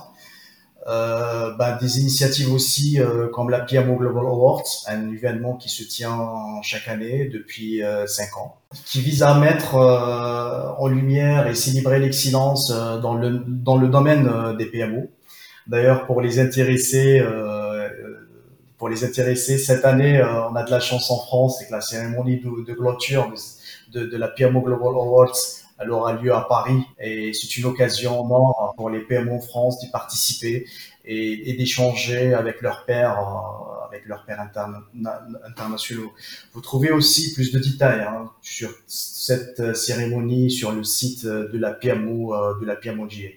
Euh, 0.88 1.52
bah, 1.54 1.78
des 1.80 2.00
initiatives 2.00 2.52
aussi 2.52 2.98
euh, 2.98 3.28
comme 3.28 3.50
la 3.50 3.60
PMO 3.60 3.94
Global 3.96 4.26
Awards, 4.26 4.64
un 4.88 5.12
événement 5.12 5.54
qui 5.54 5.68
se 5.68 5.84
tient 5.84 6.18
chaque 6.62 6.88
année 6.88 7.26
depuis 7.32 7.84
euh, 7.84 8.04
cinq 8.08 8.36
ans, 8.36 8.56
qui 8.84 9.00
vise 9.00 9.22
à 9.22 9.34
mettre 9.38 9.76
euh, 9.76 10.72
en 10.78 10.88
lumière 10.88 11.46
et 11.46 11.54
célébrer 11.54 12.00
l'excellence 12.00 12.70
dans 12.70 13.14
le 13.14 13.44
dans 13.46 13.76
le 13.76 13.86
domaine 13.86 14.56
des 14.58 14.66
PMO. 14.66 15.08
D'ailleurs, 15.68 16.04
pour 16.06 16.20
les 16.20 16.40
intéressés, 16.40 17.24
pour 18.82 18.88
les 18.88 19.04
intéressés, 19.04 19.58
cette 19.58 19.84
année, 19.84 20.20
on 20.20 20.56
a 20.56 20.64
de 20.64 20.70
la 20.72 20.80
chance 20.80 21.08
en 21.12 21.20
France, 21.20 21.58
c'est 21.60 21.68
que 21.68 21.70
la 21.72 21.80
cérémonie 21.80 22.40
de, 22.40 22.64
de 22.64 22.74
clôture 22.74 23.32
de, 23.92 24.00
de, 24.00 24.06
de 24.06 24.16
la 24.16 24.26
PMO 24.26 24.60
Global 24.60 24.88
Awards 24.88 25.36
elle 25.78 25.92
aura 25.92 26.14
lieu 26.14 26.34
à 26.34 26.40
Paris 26.48 26.82
et 26.98 27.32
c'est 27.32 27.56
une 27.58 27.66
occasion 27.66 28.28
pour 28.76 28.90
les 28.90 28.98
PMO 28.98 29.36
en 29.36 29.40
France 29.40 29.78
d'y 29.78 29.88
participer 29.88 30.66
et, 31.04 31.50
et 31.50 31.56
d'échanger 31.56 32.34
avec 32.34 32.60
leurs 32.60 32.84
pairs, 32.84 33.20
euh, 33.20 33.86
avec 33.86 34.04
leurs 34.06 34.24
pairs 34.24 34.44
internationaux. 35.44 36.12
Vous 36.52 36.60
trouvez 36.60 36.90
aussi 36.90 37.32
plus 37.34 37.52
de 37.52 37.60
détails 37.60 38.00
hein, 38.00 38.32
sur 38.40 38.70
cette 38.88 39.76
cérémonie 39.76 40.50
sur 40.50 40.72
le 40.72 40.82
site 40.82 41.24
de 41.24 41.56
la 41.56 41.72
PMO 41.72 42.34
euh, 42.34 42.58
de 42.60 42.66
la 42.66 42.74
PMOGA. 42.74 43.28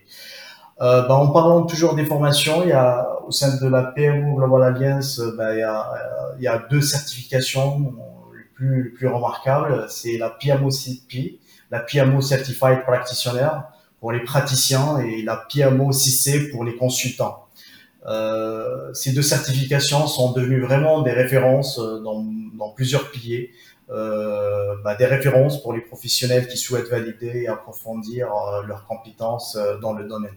Euh, 0.82 1.08
bah, 1.08 1.16
en 1.16 1.28
parlant 1.28 1.64
toujours 1.64 1.96
des 1.96 2.06
formations, 2.06 2.64
il 2.64 2.70
y 2.70 2.74
a 2.74 3.08
au 3.26 3.32
sein 3.32 3.58
de 3.58 3.68
la 3.68 3.84
PMO 3.84 4.36
Global 4.36 4.76
Alliance, 4.76 5.22
bah, 5.38 5.54
il, 5.54 5.60
y 5.60 5.64
a, 5.64 5.92
il 6.38 6.44
y 6.44 6.48
a 6.48 6.58
deux 6.70 6.82
certifications 6.82 7.94
les 8.38 8.44
plus, 8.54 8.84
les 8.84 8.90
plus 8.90 9.08
remarquables. 9.08 9.86
C'est 9.90 10.18
la 10.18 10.30
PMO 10.30 10.70
CP, 10.70 11.40
la 11.72 11.80
PMO 11.80 12.22
Certified 12.22 12.84
Practitioner 12.84 13.50
pour 14.00 14.12
les 14.12 14.24
praticiens 14.24 15.00
et 15.00 15.22
la 15.24 15.46
PMO 15.52 15.92
CC 15.92 16.50
pour 16.50 16.64
les 16.64 16.76
consultants. 16.76 17.46
Euh, 18.08 18.94
ces 18.94 19.14
deux 19.14 19.24
certifications 19.24 20.06
sont 20.06 20.32
devenues 20.32 20.62
vraiment 20.62 21.02
des 21.02 21.12
références 21.12 21.80
euh, 21.80 22.00
dans, 22.02 22.24
dans 22.56 22.70
plusieurs 22.70 23.10
piliers, 23.10 23.50
euh, 23.50 23.75
bah, 23.90 24.96
des 24.96 25.06
références 25.06 25.62
pour 25.62 25.74
les 25.74 25.82
professionnels 25.82 26.48
qui 26.48 26.58
souhaitent 26.58 26.90
valider 26.90 27.44
et 27.44 27.48
approfondir 27.48 28.28
euh, 28.34 28.64
leurs 28.66 28.86
compétences 28.86 29.56
euh, 29.56 29.78
dans 29.78 29.94
le 29.94 30.06
domaine. 30.06 30.36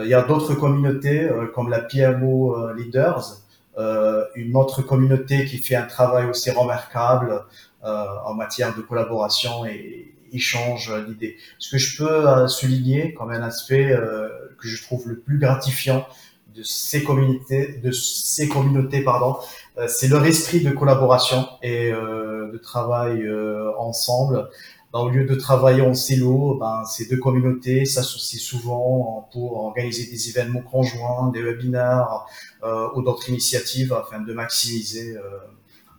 il 0.00 0.08
y 0.08 0.14
a 0.14 0.22
d'autres 0.22 0.54
communautés 0.54 1.28
comme 1.54 1.68
la 1.68 1.80
PMO 1.80 2.72
Leaders, 2.72 3.42
une 4.34 4.56
autre 4.56 4.80
communauté 4.80 5.44
qui 5.44 5.58
fait 5.58 5.76
un 5.76 5.86
travail 5.86 6.24
aussi 6.26 6.50
remarquable 6.50 7.44
en 7.82 8.32
matière 8.32 8.74
de 8.74 8.80
collaboration 8.80 9.66
et, 9.66 10.12
échange 10.32 10.92
d'idées. 11.06 11.36
Ce 11.58 11.70
que 11.70 11.78
je 11.78 11.96
peux 11.96 12.28
euh, 12.28 12.48
souligner 12.48 13.14
comme 13.14 13.30
un 13.30 13.42
aspect 13.42 13.90
euh, 13.90 14.28
que 14.60 14.68
je 14.68 14.82
trouve 14.82 15.08
le 15.08 15.18
plus 15.18 15.38
gratifiant 15.38 16.06
de 16.54 16.62
ces 16.62 17.02
communautés, 17.02 17.80
de 17.82 17.90
ces 17.90 18.48
communautés, 18.48 19.02
pardon, 19.02 19.36
euh, 19.78 19.86
c'est 19.88 20.08
leur 20.08 20.24
esprit 20.24 20.60
de 20.60 20.70
collaboration 20.70 21.46
et 21.62 21.90
de 21.90 22.58
travail 22.58 23.24
ensemble. 23.78 24.48
Ben, 24.92 25.00
au 25.00 25.08
lieu 25.08 25.24
de 25.24 25.34
travailler 25.34 25.80
en 25.80 25.94
silo, 25.94 26.58
ben, 26.60 26.84
ces 26.84 27.06
deux 27.08 27.16
communautés 27.16 27.86
s'associent 27.86 28.38
souvent 28.38 29.28
pour 29.32 29.56
organiser 29.56 30.10
des 30.10 30.28
événements 30.28 30.60
conjoints, 30.60 31.30
des 31.30 31.42
webinaires 31.42 32.26
ou 32.94 33.02
d'autres 33.02 33.30
initiatives 33.30 33.92
afin 33.94 34.20
de 34.20 34.34
maximiser 34.34 35.16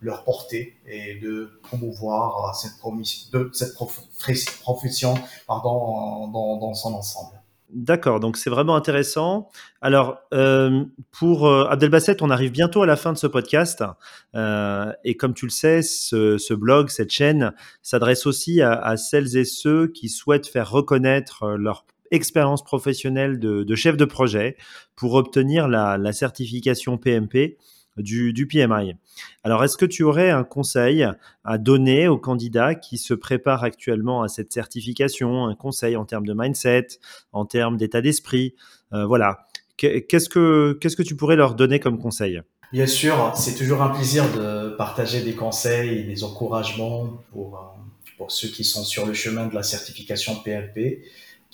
leur 0.00 0.22
portée 0.22 0.76
et 0.86 1.16
de 1.16 1.58
promouvoir 1.62 2.54
cette, 2.54 2.74
de 3.32 3.50
cette 3.52 3.74
profession 4.60 5.14
pardon, 5.46 6.28
dans, 6.28 6.58
dans 6.58 6.74
son 6.74 6.94
ensemble. 6.94 7.43
D'accord, 7.74 8.20
donc 8.20 8.36
c'est 8.36 8.50
vraiment 8.50 8.76
intéressant. 8.76 9.48
Alors, 9.80 10.20
euh, 10.32 10.84
pour 11.10 11.48
euh, 11.48 11.66
Abdelbasset, 11.66 12.22
on 12.22 12.30
arrive 12.30 12.52
bientôt 12.52 12.82
à 12.82 12.86
la 12.86 12.94
fin 12.94 13.12
de 13.12 13.18
ce 13.18 13.26
podcast. 13.26 13.82
Euh, 14.36 14.92
et 15.02 15.16
comme 15.16 15.34
tu 15.34 15.44
le 15.44 15.50
sais, 15.50 15.82
ce, 15.82 16.54
blog, 16.54 16.88
cette 16.88 17.10
chaîne, 17.10 17.52
s'adresse 17.82 18.26
aussi 18.26 18.62
à, 18.62 18.96
celles 18.96 19.36
et 19.36 19.44
ceux 19.44 19.88
qui 19.88 20.08
souhaitent 20.08 20.46
faire 20.46 20.70
reconnaître 20.70 21.48
leur 21.56 21.84
expérience 22.12 22.62
professionnelle 22.62 23.40
de, 23.40 23.74
chef 23.74 23.96
de 23.96 24.04
projet 24.04 24.56
pour 24.94 25.14
obtenir 25.14 25.66
la 25.66 26.12
certification 26.12 26.96
PMP 26.96 27.58
du, 27.96 28.46
PMI. 28.46 28.94
Alors, 29.42 29.64
est-ce 29.64 29.76
que 29.76 29.86
tu 29.86 30.02
aurais 30.02 30.30
un 30.30 30.44
conseil 30.44 31.06
à 31.44 31.58
donner 31.58 32.08
aux 32.08 32.18
candidats 32.18 32.74
qui 32.74 32.98
se 32.98 33.14
préparent 33.14 33.64
actuellement 33.64 34.22
à 34.22 34.28
cette 34.28 34.52
certification, 34.52 35.46
un 35.46 35.54
conseil 35.54 35.96
en 35.96 36.04
termes 36.04 36.26
de 36.26 36.34
mindset, 36.36 36.86
en 37.32 37.44
termes 37.44 37.76
d'état 37.76 38.00
d'esprit 38.00 38.54
euh, 38.92 39.06
Voilà. 39.06 39.38
Qu'est-ce 39.76 40.28
que, 40.28 40.78
qu'est-ce 40.80 40.96
que 40.96 41.02
tu 41.02 41.16
pourrais 41.16 41.36
leur 41.36 41.54
donner 41.54 41.80
comme 41.80 41.98
conseil? 41.98 42.40
Bien 42.72 42.86
sûr, 42.86 43.32
c'est 43.36 43.54
toujours 43.54 43.82
un 43.82 43.90
plaisir 43.90 44.24
de 44.32 44.70
partager 44.76 45.22
des 45.22 45.34
conseils 45.34 45.98
et 45.98 46.02
des 46.04 46.24
encouragements 46.24 47.22
pour, 47.32 47.56
euh, 47.56 47.80
pour 48.16 48.32
ceux 48.32 48.48
qui 48.48 48.64
sont 48.64 48.84
sur 48.84 49.06
le 49.06 49.14
chemin 49.14 49.46
de 49.46 49.54
la 49.54 49.62
certification 49.62 50.36
PMP 50.36 51.04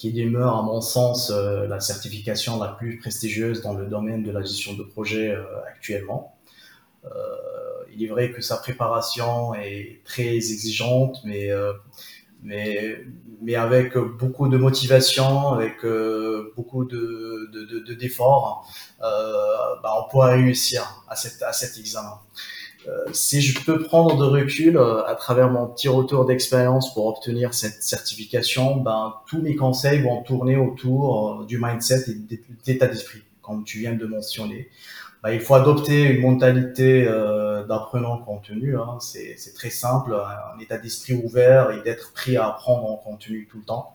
qui 0.00 0.14
demeure, 0.14 0.56
à 0.56 0.62
mon 0.62 0.80
sens, 0.80 1.30
euh, 1.30 1.66
la 1.66 1.78
certification 1.78 2.58
la 2.58 2.68
plus 2.68 2.96
prestigieuse 2.96 3.60
dans 3.60 3.74
le 3.74 3.84
domaine 3.84 4.22
de 4.22 4.30
la 4.30 4.40
gestion 4.40 4.72
de 4.72 4.82
projet 4.82 5.28
euh, 5.28 5.44
actuellement. 5.68 6.38
Euh, 7.04 7.08
il 7.92 8.02
est 8.04 8.06
vrai 8.06 8.30
que 8.30 8.40
sa 8.40 8.56
préparation 8.56 9.52
est 9.52 10.00
très 10.06 10.36
exigeante, 10.36 11.18
mais, 11.24 11.50
mais, 12.42 12.96
mais 13.42 13.56
avec 13.56 13.98
beaucoup 13.98 14.48
de 14.48 14.56
motivation, 14.56 15.48
avec 15.48 15.84
beaucoup 16.56 16.84
de, 16.86 17.50
de, 17.52 17.94
d'efforts, 17.94 18.72
bah, 19.00 19.92
on 19.98 20.08
pourra 20.08 20.28
réussir 20.28 21.04
à, 21.08 21.16
cette, 21.16 21.42
à 21.42 21.52
cet 21.52 21.76
examen. 21.78 22.20
Euh, 22.88 23.04
si 23.12 23.42
je 23.42 23.62
peux 23.62 23.82
prendre 23.82 24.16
de 24.16 24.24
recul 24.24 24.76
euh, 24.76 25.04
à 25.06 25.14
travers 25.14 25.50
mon 25.50 25.66
petit 25.66 25.88
retour 25.88 26.24
d'expérience 26.24 26.94
pour 26.94 27.06
obtenir 27.06 27.52
cette 27.52 27.82
certification, 27.82 28.76
ben, 28.76 29.14
tous 29.26 29.42
mes 29.42 29.54
conseils 29.54 30.00
vont 30.00 30.22
tourner 30.22 30.56
autour 30.56 31.40
euh, 31.42 31.46
du 31.46 31.58
mindset 31.58 32.04
et 32.08 32.14
de 32.14 32.42
l'état 32.66 32.86
d'esprit, 32.86 33.22
comme 33.42 33.64
tu 33.64 33.80
viens 33.80 33.94
de 33.94 34.06
mentionner. 34.06 34.70
Ben, 35.22 35.32
il 35.32 35.40
faut 35.40 35.54
adopter 35.54 36.04
une 36.04 36.22
mentalité 36.22 37.04
d'apprenant 37.68 38.16
contenu. 38.16 38.78
Hein. 38.78 38.96
C'est 39.00 39.52
très 39.54 39.68
simple, 39.68 40.14
un 40.14 40.58
état 40.58 40.78
d'esprit 40.78 41.12
ouvert 41.12 41.72
et 41.72 41.82
d'être 41.82 42.14
prêt 42.14 42.36
à 42.36 42.48
apprendre 42.48 42.86
en 42.90 42.96
contenu 42.96 43.46
tout 43.50 43.58
le 43.58 43.64
temps. 43.64 43.94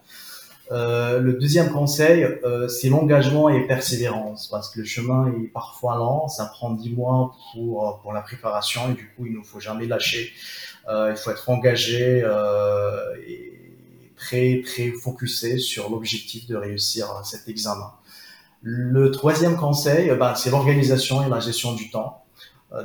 Euh, 0.72 1.20
le 1.20 1.34
deuxième 1.34 1.70
conseil, 1.72 2.24
euh, 2.24 2.68
c'est 2.68 2.90
l'engagement 2.90 3.50
et 3.50 3.68
persévérance, 3.68 4.48
parce 4.48 4.70
que 4.70 4.80
le 4.80 4.86
chemin 4.86 5.28
est 5.28 5.48
parfois 5.48 5.96
lent, 5.96 6.28
ça 6.28 6.46
prend 6.46 6.72
dix 6.72 6.90
mois 6.90 7.36
pour, 7.54 7.88
euh, 7.88 7.92
pour 8.02 8.14
la 8.14 8.22
préparation, 8.22 8.90
et 8.92 8.94
du 8.96 9.08
coup, 9.16 9.26
il 9.28 9.38
ne 9.38 9.44
faut 9.44 9.60
jamais 9.60 9.86
lâcher. 9.86 10.32
Euh, 10.88 11.12
il 11.12 11.18
faut 11.18 11.32
être 11.32 11.50
engagé 11.50 12.22
euh, 12.24 13.16
et 13.28 13.52
très, 14.16 14.64
très 14.66 14.92
focusé 14.92 15.58
sur 15.58 15.90
l'objectif 15.90 16.48
de 16.48 16.56
réussir 16.56 17.22
cet 17.24 17.48
examen. 17.48 17.92
Le 18.62 19.12
troisième 19.12 19.58
conseil, 19.58 20.12
ben, 20.18 20.34
c'est 20.36 20.50
l'organisation 20.50 21.24
et 21.26 21.30
la 21.30 21.40
gestion 21.40 21.74
du 21.74 21.92
temps. 21.92 22.24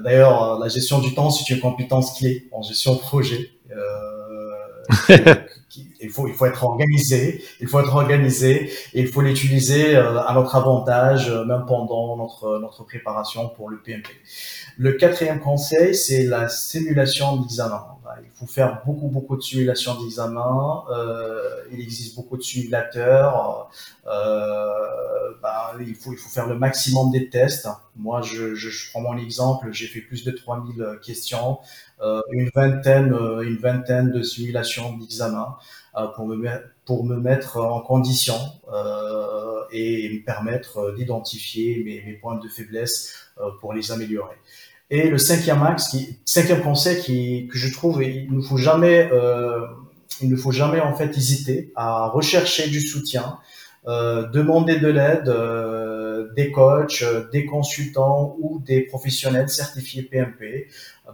D'ailleurs, 0.05 0.59
la 0.59 0.69
gestion 0.69 0.99
du 0.99 1.15
temps, 1.15 1.31
c'est 1.31 1.49
une 1.53 1.61
compétence 1.61 2.19
clé 2.19 2.49
en 2.53 2.63
gestion 2.63 2.95
de 2.95 3.01
projet. 3.01 3.51
il 6.03 6.11
faut, 6.11 6.27
il 6.29 6.35
faut 6.35 6.47
être 6.47 6.65
organisé, 6.65 7.43
il 7.61 7.69
faut 7.69 7.81
être 7.81 7.95
organisé 7.95 8.71
et 8.95 9.01
il 9.01 9.09
faut 9.09 9.21
l'utiliser 9.21 9.97
euh, 9.97 10.21
à 10.21 10.35
notre 10.35 10.57
avantage, 10.57 11.31
euh, 11.31 11.45
même 11.45 11.65
pendant 11.67 12.17
notre, 12.17 12.59
notre 12.59 12.85
préparation 12.85 13.49
pour 13.51 13.69
le 13.69 13.81
PMP. 13.81 14.09
Le 14.79 14.93
quatrième 14.93 15.41
conseil, 15.41 15.95
c'est 15.95 16.25
la 16.25 16.49
simulation 16.49 17.37
d'examen. 17.37 17.85
Il 18.23 18.31
faut 18.35 18.47
faire 18.47 18.83
beaucoup, 18.85 19.09
beaucoup 19.09 19.37
de 19.37 19.43
simulations 19.43 20.01
d'examen. 20.01 20.85
Euh, 20.91 21.65
il 21.73 21.81
existe 21.81 22.17
beaucoup 22.17 22.37
de 22.37 22.43
simulateurs. 22.43 23.71
Euh, 24.07 25.31
bah, 25.43 25.73
il, 25.81 25.95
faut, 25.95 26.13
il 26.13 26.19
faut 26.19 26.29
faire 26.29 26.47
le 26.47 26.57
maximum 26.57 27.11
des 27.11 27.29
tests. 27.31 27.69
Moi, 27.97 28.23
je, 28.23 28.55
je, 28.55 28.91
prends 28.91 29.01
mon 29.01 29.17
exemple. 29.17 29.69
J'ai 29.73 29.87
fait 29.87 30.01
plus 30.01 30.25
de 30.25 30.31
3000 30.31 30.99
questions, 31.03 31.59
euh, 32.03 32.21
une, 32.33 32.51
vingtaine, 32.55 33.13
euh, 33.13 33.43
une 33.43 33.57
vingtaine 33.57 34.11
de 34.11 34.23
simulations 34.23 34.97
d'examen 34.97 35.57
euh, 35.97 36.07
pour, 36.09 36.27
me, 36.27 36.49
pour 36.85 37.05
me 37.05 37.17
mettre 37.17 37.59
en 37.59 37.81
condition 37.81 38.37
euh, 38.73 39.63
et 39.71 40.09
me 40.09 40.25
permettre 40.25 40.95
d'identifier 40.97 41.83
mes, 41.85 42.03
mes 42.03 42.15
points 42.15 42.37
de 42.37 42.49
faiblesse 42.49 43.15
pour 43.61 43.73
les 43.73 43.91
améliorer. 43.91 44.37
Et 44.91 45.09
le 45.09 45.19
cinquième 45.19 45.63
axe, 45.63 45.89
qui, 45.89 46.19
cinquième 46.25 46.63
conseil 46.63 47.47
que 47.47 47.57
je 47.57 47.73
trouve, 47.73 48.03
il 48.03 48.35
ne 48.35 48.41
faut 48.41 48.57
jamais, 48.57 49.09
euh, 49.13 49.65
il 50.21 50.29
ne 50.29 50.37
faut 50.37 50.51
jamais 50.51 50.81
en 50.81 50.95
fait 50.95 51.17
hésiter 51.17 51.73
à 51.77 52.09
rechercher 52.09 52.69
du 52.69 52.81
soutien, 52.81 53.39
euh, 53.87 54.27
demander 54.31 54.81
de 54.81 54.89
l'aide 54.89 55.29
euh, 55.29 56.33
des 56.35 56.51
coachs, 56.51 57.05
des 57.31 57.47
consultants 57.47 58.37
ou 58.41 58.61
des 58.67 58.81
professionnels 58.81 59.49
certifiés 59.49 60.03
PMP, 60.03 60.67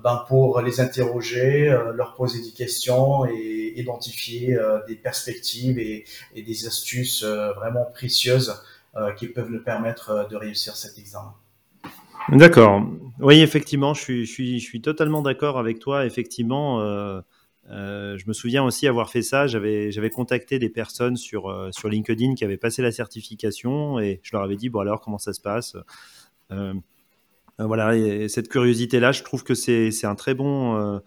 ben 0.02 0.24
pour 0.26 0.62
les 0.62 0.80
interroger, 0.80 1.68
leur 1.94 2.14
poser 2.14 2.40
des 2.42 2.52
questions 2.52 3.26
et 3.26 3.74
identifier 3.76 4.58
des 4.88 4.94
perspectives 4.94 5.78
et 5.78 6.04
des 6.34 6.66
astuces 6.66 7.24
vraiment 7.24 7.86
précieuses 7.94 8.62
qui 9.16 9.28
peuvent 9.28 9.50
nous 9.50 9.62
permettre 9.62 10.28
de 10.28 10.36
réussir 10.36 10.76
cet 10.76 10.98
examen. 10.98 11.32
D'accord. 12.28 12.82
Oui, 13.20 13.40
effectivement, 13.40 13.94
je 13.94 14.24
suis, 14.24 14.80
totalement 14.82 15.22
d'accord 15.22 15.58
avec 15.58 15.78
toi. 15.78 16.04
Effectivement, 16.04 16.80
euh, 16.82 17.20
euh, 17.70 18.18
je 18.18 18.26
me 18.28 18.34
souviens 18.34 18.62
aussi 18.62 18.86
avoir 18.86 19.10
fait 19.10 19.22
ça. 19.22 19.46
J'avais, 19.46 20.10
contacté 20.10 20.58
des 20.58 20.68
personnes 20.68 21.16
sur, 21.16 21.48
euh, 21.48 21.70
sur 21.72 21.88
LinkedIn 21.88 22.34
qui 22.34 22.44
avaient 22.44 22.58
passé 22.58 22.82
la 22.82 22.92
certification 22.92 23.98
et 23.98 24.20
je 24.22 24.30
leur 24.36 24.42
avais 24.42 24.56
dit, 24.56 24.68
bon 24.68 24.80
alors, 24.80 25.00
comment 25.00 25.18
ça 25.18 25.32
se 25.32 25.40
passe? 25.40 25.76
Voilà, 27.58 27.96
et 27.96 28.28
cette 28.28 28.48
curiosité-là, 28.48 29.12
je 29.12 29.22
trouve 29.22 29.42
que 29.42 29.54
c'est, 29.54 30.04
un 30.04 30.14
très 30.14 30.34
bon 30.34 31.00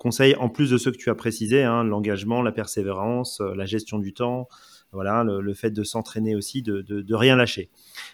conseil, 0.00 0.34
en 0.34 0.48
plus 0.48 0.70
de 0.70 0.76
ceux 0.76 0.90
que 0.90 0.96
tu 0.96 1.08
as 1.08 1.14
précisés, 1.14 1.62
hein, 1.62 1.84
l'engagement, 1.84 2.42
la 2.42 2.50
persévérance, 2.50 3.40
la 3.40 3.64
gestion 3.64 4.00
du 4.00 4.12
temps. 4.12 4.48
Voilà, 4.94 5.24
le, 5.24 5.54
fait 5.54 5.70
de 5.70 5.82
s'entraîner 5.82 6.36
aussi, 6.36 6.62
de, 6.62 6.80
de, 6.80 7.14
rien 7.14 7.34
lâcher. 7.34 7.68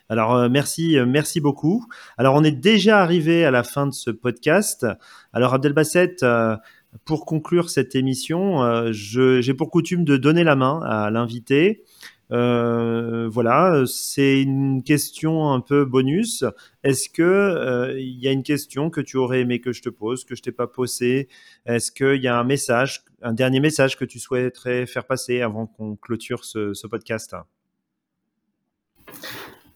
Alors, 0.09 0.35
euh, 0.35 0.49
merci, 0.49 0.99
euh, 0.99 1.05
merci 1.07 1.39
beaucoup. 1.39 1.87
Alors, 2.17 2.35
on 2.35 2.43
est 2.43 2.51
déjà 2.51 3.03
arrivé 3.03 3.45
à 3.45 3.51
la 3.51 3.63
fin 3.63 3.87
de 3.87 3.93
ce 3.93 4.11
podcast. 4.11 4.87
Alors, 5.35 5.53
Abdelbasset, 5.53 6.17
euh, 6.23 6.57
pour 7.05 7.27
conclure 7.27 7.69
cette 7.69 7.95
émission, 7.95 8.91
j'ai 8.91 9.55
pour 9.55 9.71
coutume 9.71 10.05
de 10.05 10.17
donner 10.17 10.43
la 10.43 10.57
main 10.57 10.81
à 10.85 11.11
l'invité. 11.11 11.85
Euh, 12.33 13.29
voilà, 13.29 13.85
c'est 13.87 14.43
une 14.43 14.83
question 14.83 15.53
un 15.53 15.61
peu 15.61 15.85
bonus. 15.85 16.45
Est-ce 16.85 17.09
que 17.09 17.23
euh, 17.23 17.99
il 17.99 18.21
y 18.21 18.29
a 18.29 18.33
une 18.33 18.43
question 18.43 18.91
que 18.91 19.01
tu 19.01 19.17
aurais 19.17 19.41
aimé 19.41 19.61
que 19.61 19.73
je 19.73 19.83
te 19.83 19.89
pose, 19.89 20.25
que 20.25 20.35
je 20.35 20.43
t'ai 20.43 20.53
pas 20.53 20.67
posée? 20.67 21.29
Est-ce 21.67 21.91
qu'il 21.91 22.23
y 22.23 22.29
a 22.29 22.39
un 22.39 22.45
message, 22.45 23.05
un 23.23 23.33
dernier 23.33 23.61
message 23.61 23.97
que 23.97 24.05
tu 24.05 24.19
souhaiterais 24.19 24.87
faire 24.87 25.07
passer 25.07 25.41
avant 25.41 25.67
qu'on 25.67 25.97
clôture 25.97 26.45
ce, 26.45 26.87
podcast? 26.87 27.35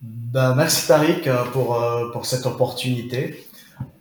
Ben, 0.01 0.55
merci 0.55 0.87
Tariq 0.87 1.29
pour, 1.53 1.83
euh, 1.83 2.11
pour 2.13 2.27
cette 2.27 2.47
opportunité. 2.47 3.49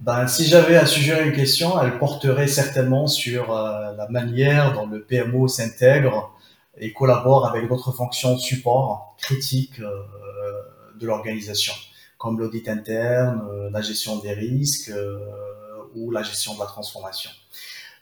Ben, 0.01 0.27
si 0.27 0.45
j'avais 0.45 0.75
à 0.75 0.85
suggérer 0.85 1.25
une 1.25 1.33
question, 1.33 1.81
elle 1.81 1.97
porterait 1.97 2.47
certainement 2.47 3.07
sur 3.07 3.51
la 3.51 4.07
manière 4.11 4.73
dont 4.73 4.85
le 4.85 5.01
PMO 5.01 5.47
s'intègre 5.47 6.32
et 6.77 6.93
collabore 6.93 7.45
avec 7.47 7.67
d'autres 7.67 7.91
fonctions 7.91 8.37
support 8.37 9.15
critiques 9.17 9.79
euh, 9.79 10.03
de 10.99 11.07
l'organisation, 11.07 11.73
comme 12.17 12.39
l'audit 12.39 12.67
interne, 12.67 13.47
euh, 13.49 13.69
la 13.69 13.81
gestion 13.81 14.17
des 14.17 14.33
risques 14.33 14.89
euh, 14.89 15.19
ou 15.95 16.11
la 16.11 16.23
gestion 16.23 16.55
de 16.55 16.59
la 16.59 16.65
transformation. 16.65 17.29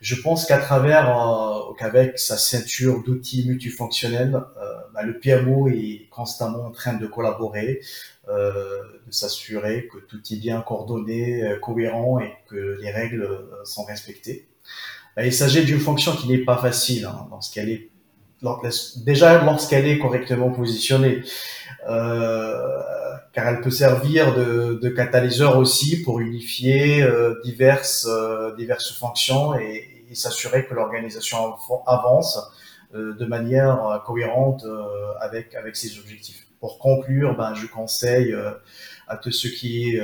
Je 0.02 0.16
pense 0.16 0.46
qu'à 0.46 0.58
travers, 0.58 1.16
euh, 1.16 1.74
qu'avec 1.78 2.18
sa 2.18 2.36
ceinture 2.36 3.04
d'outils 3.04 3.46
multifonctionnels, 3.46 4.34
euh, 4.34 4.74
bah, 4.92 5.04
le 5.04 5.20
PMO 5.20 5.68
est 5.68 6.08
constamment 6.10 6.66
en 6.66 6.72
train 6.72 6.94
de 6.94 7.06
collaborer, 7.06 7.80
euh, 8.28 8.82
de 9.06 9.12
s'assurer 9.12 9.86
que 9.86 9.98
tout 9.98 10.20
est 10.32 10.36
bien 10.36 10.60
coordonné, 10.60 11.56
cohérent 11.62 12.18
et 12.18 12.34
que 12.48 12.78
les 12.82 12.90
règles 12.90 13.28
sont 13.64 13.84
respectées. 13.84 14.48
Bah, 15.16 15.24
il 15.24 15.32
s'agit 15.32 15.64
d'une 15.64 15.78
fonction 15.78 16.16
qui 16.16 16.26
n'est 16.26 16.44
pas 16.44 16.56
facile 16.56 17.04
hein, 17.04 17.28
lorsqu'elle 17.30 17.68
est 17.68 17.91
déjà 19.04 19.42
lorsqu'elle 19.44 19.86
est 19.86 19.98
correctement 19.98 20.50
positionnée, 20.50 21.22
euh, 21.88 22.58
car 23.32 23.48
elle 23.48 23.60
peut 23.60 23.70
servir 23.70 24.34
de, 24.34 24.88
catalyseur 24.88 25.56
aussi 25.58 26.02
pour 26.02 26.20
unifier 26.20 27.02
euh, 27.02 27.40
diverses, 27.44 28.06
euh, 28.08 28.54
diverses 28.56 28.92
fonctions 28.92 29.54
et, 29.54 29.88
s'assurer 30.14 30.66
que 30.66 30.74
l'organisation 30.74 31.38
avance 31.86 32.38
de 32.92 33.24
manière 33.24 34.02
cohérente 34.04 34.62
avec, 35.22 35.54
avec 35.54 35.74
ses 35.74 35.98
objectifs. 35.98 36.46
Pour 36.60 36.78
conclure, 36.78 37.34
ben, 37.34 37.54
je 37.54 37.66
conseille 37.66 38.36
à 39.08 39.16
tous 39.16 39.30
ceux 39.30 39.48
qui, 39.48 39.98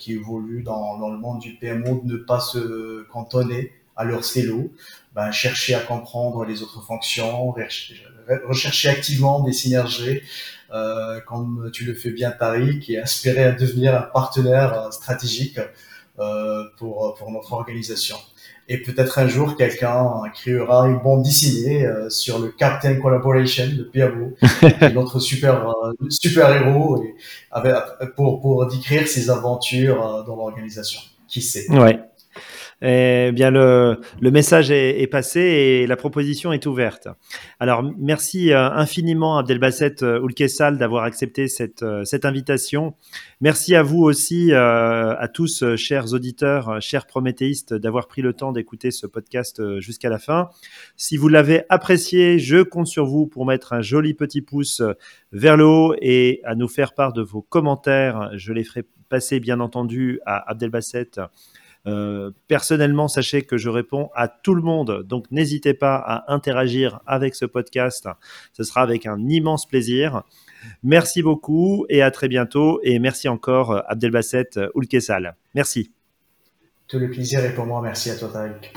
qui 0.00 0.14
évoluent 0.14 0.64
dans, 0.64 0.98
dans 0.98 1.10
le 1.10 1.18
monde 1.18 1.38
du 1.38 1.54
PMO 1.54 2.02
de 2.02 2.14
ne 2.14 2.18
pas 2.24 2.40
se 2.40 3.04
cantonner 3.04 3.70
à 3.94 4.04
leur 4.04 4.24
silo, 4.24 4.72
ben, 5.14 5.30
chercher 5.30 5.74
à 5.74 5.80
comprendre 5.80 6.44
les 6.44 6.62
autres 6.62 6.82
fonctions, 6.82 7.54
rechercher 8.46 8.88
activement 8.88 9.40
des 9.40 9.52
synergies, 9.52 10.22
euh, 10.72 11.20
comme 11.26 11.70
tu 11.72 11.84
le 11.84 11.94
fais 11.94 12.10
bien 12.10 12.30
Tariq, 12.30 12.90
et 12.90 12.98
aspirer 12.98 13.44
à 13.44 13.52
devenir 13.52 13.94
un 13.94 14.02
partenaire 14.02 14.92
stratégique 14.92 15.60
euh, 16.18 16.64
pour, 16.78 17.14
pour 17.14 17.30
notre 17.30 17.52
organisation. 17.52 18.16
Et 18.66 18.78
peut-être 18.78 19.18
un 19.18 19.28
jour, 19.28 19.56
quelqu'un 19.56 20.22
créera 20.32 20.88
une 20.88 20.98
bande 20.98 21.22
dessinée 21.22 21.84
euh, 21.84 22.08
sur 22.08 22.38
le 22.38 22.48
Captain 22.48 22.98
Collaboration, 22.98 23.66
le 23.76 23.90
PMO, 23.90 24.34
notre 24.94 25.18
super, 25.18 25.68
euh, 25.68 25.92
super 26.08 26.50
héros, 26.50 27.02
et, 27.02 27.14
avec, 27.50 27.74
pour, 28.16 28.40
pour 28.40 28.66
décrire 28.66 29.06
ses 29.06 29.28
aventures 29.28 30.02
euh, 30.02 30.22
dans 30.22 30.36
l'organisation. 30.36 31.00
Qui 31.28 31.42
sait? 31.42 31.70
Ouais. 31.70 32.00
Eh 32.82 33.32
bien, 33.32 33.50
le, 33.50 33.98
message 34.20 34.70
est, 34.70 35.00
est, 35.00 35.06
passé 35.06 35.40
et 35.40 35.86
la 35.86 35.96
proposition 35.96 36.52
est 36.52 36.66
ouverte. 36.66 37.08
Alors, 37.60 37.82
merci 37.98 38.52
euh, 38.52 38.70
infiniment 38.70 39.38
Abdelbasset 39.38 40.02
euh, 40.02 40.20
Oulkessal 40.20 40.76
d'avoir 40.76 41.04
accepté 41.04 41.48
cette, 41.48 41.82
euh, 41.82 42.04
cette 42.04 42.24
invitation. 42.24 42.94
Merci 43.40 43.74
à 43.74 43.82
vous 43.82 44.02
aussi, 44.02 44.52
à 44.54 45.28
tous, 45.32 45.64
chers 45.76 46.14
auditeurs, 46.14 46.80
chers 46.80 47.06
prométhéistes, 47.06 47.74
d'avoir 47.74 48.06
pris 48.06 48.22
le 48.22 48.32
temps 48.32 48.52
d'écouter 48.52 48.90
ce 48.90 49.06
podcast 49.06 49.60
jusqu'à 49.80 50.08
la 50.08 50.18
fin. 50.18 50.48
Si 50.96 51.18
vous 51.18 51.28
l'avez 51.28 51.64
apprécié, 51.68 52.38
je 52.38 52.62
compte 52.62 52.86
sur 52.86 53.04
vous 53.04 53.26
pour 53.26 53.44
mettre 53.44 53.74
un 53.74 53.82
joli 53.82 54.14
petit 54.14 54.40
pouce 54.40 54.80
vers 55.32 55.58
le 55.58 55.66
haut 55.66 55.94
et 56.00 56.40
à 56.44 56.54
nous 56.54 56.68
faire 56.68 56.94
part 56.94 57.12
de 57.12 57.20
vos 57.20 57.42
commentaires. 57.42 58.30
Je 58.34 58.54
les 58.54 58.64
ferai 58.64 58.84
passer, 59.10 59.40
bien 59.40 59.60
entendu, 59.60 60.20
à 60.24 60.50
Abdelbasset 60.50 61.10
euh, 61.86 62.30
personnellement, 62.48 63.08
sachez 63.08 63.42
que 63.42 63.56
je 63.56 63.68
réponds 63.68 64.10
à 64.14 64.28
tout 64.28 64.54
le 64.54 64.62
monde, 64.62 65.02
donc 65.02 65.30
n'hésitez 65.30 65.74
pas 65.74 65.96
à 65.96 66.32
interagir 66.32 67.00
avec 67.06 67.34
ce 67.34 67.44
podcast. 67.44 68.08
Ce 68.52 68.64
sera 68.64 68.82
avec 68.82 69.06
un 69.06 69.28
immense 69.28 69.66
plaisir. 69.66 70.22
Merci 70.82 71.22
beaucoup 71.22 71.84
et 71.88 72.02
à 72.02 72.10
très 72.10 72.28
bientôt. 72.28 72.80
Et 72.82 72.98
merci 72.98 73.28
encore 73.28 73.82
Abdelbasset 73.88 74.50
Oulkessal. 74.74 75.36
Merci. 75.54 75.92
Tout 76.88 76.98
le 76.98 77.10
plaisir 77.10 77.44
est 77.44 77.54
pour 77.54 77.66
moi. 77.66 77.80
Merci 77.82 78.10
à 78.10 78.16
toi, 78.16 78.28
Tariq. 78.28 78.72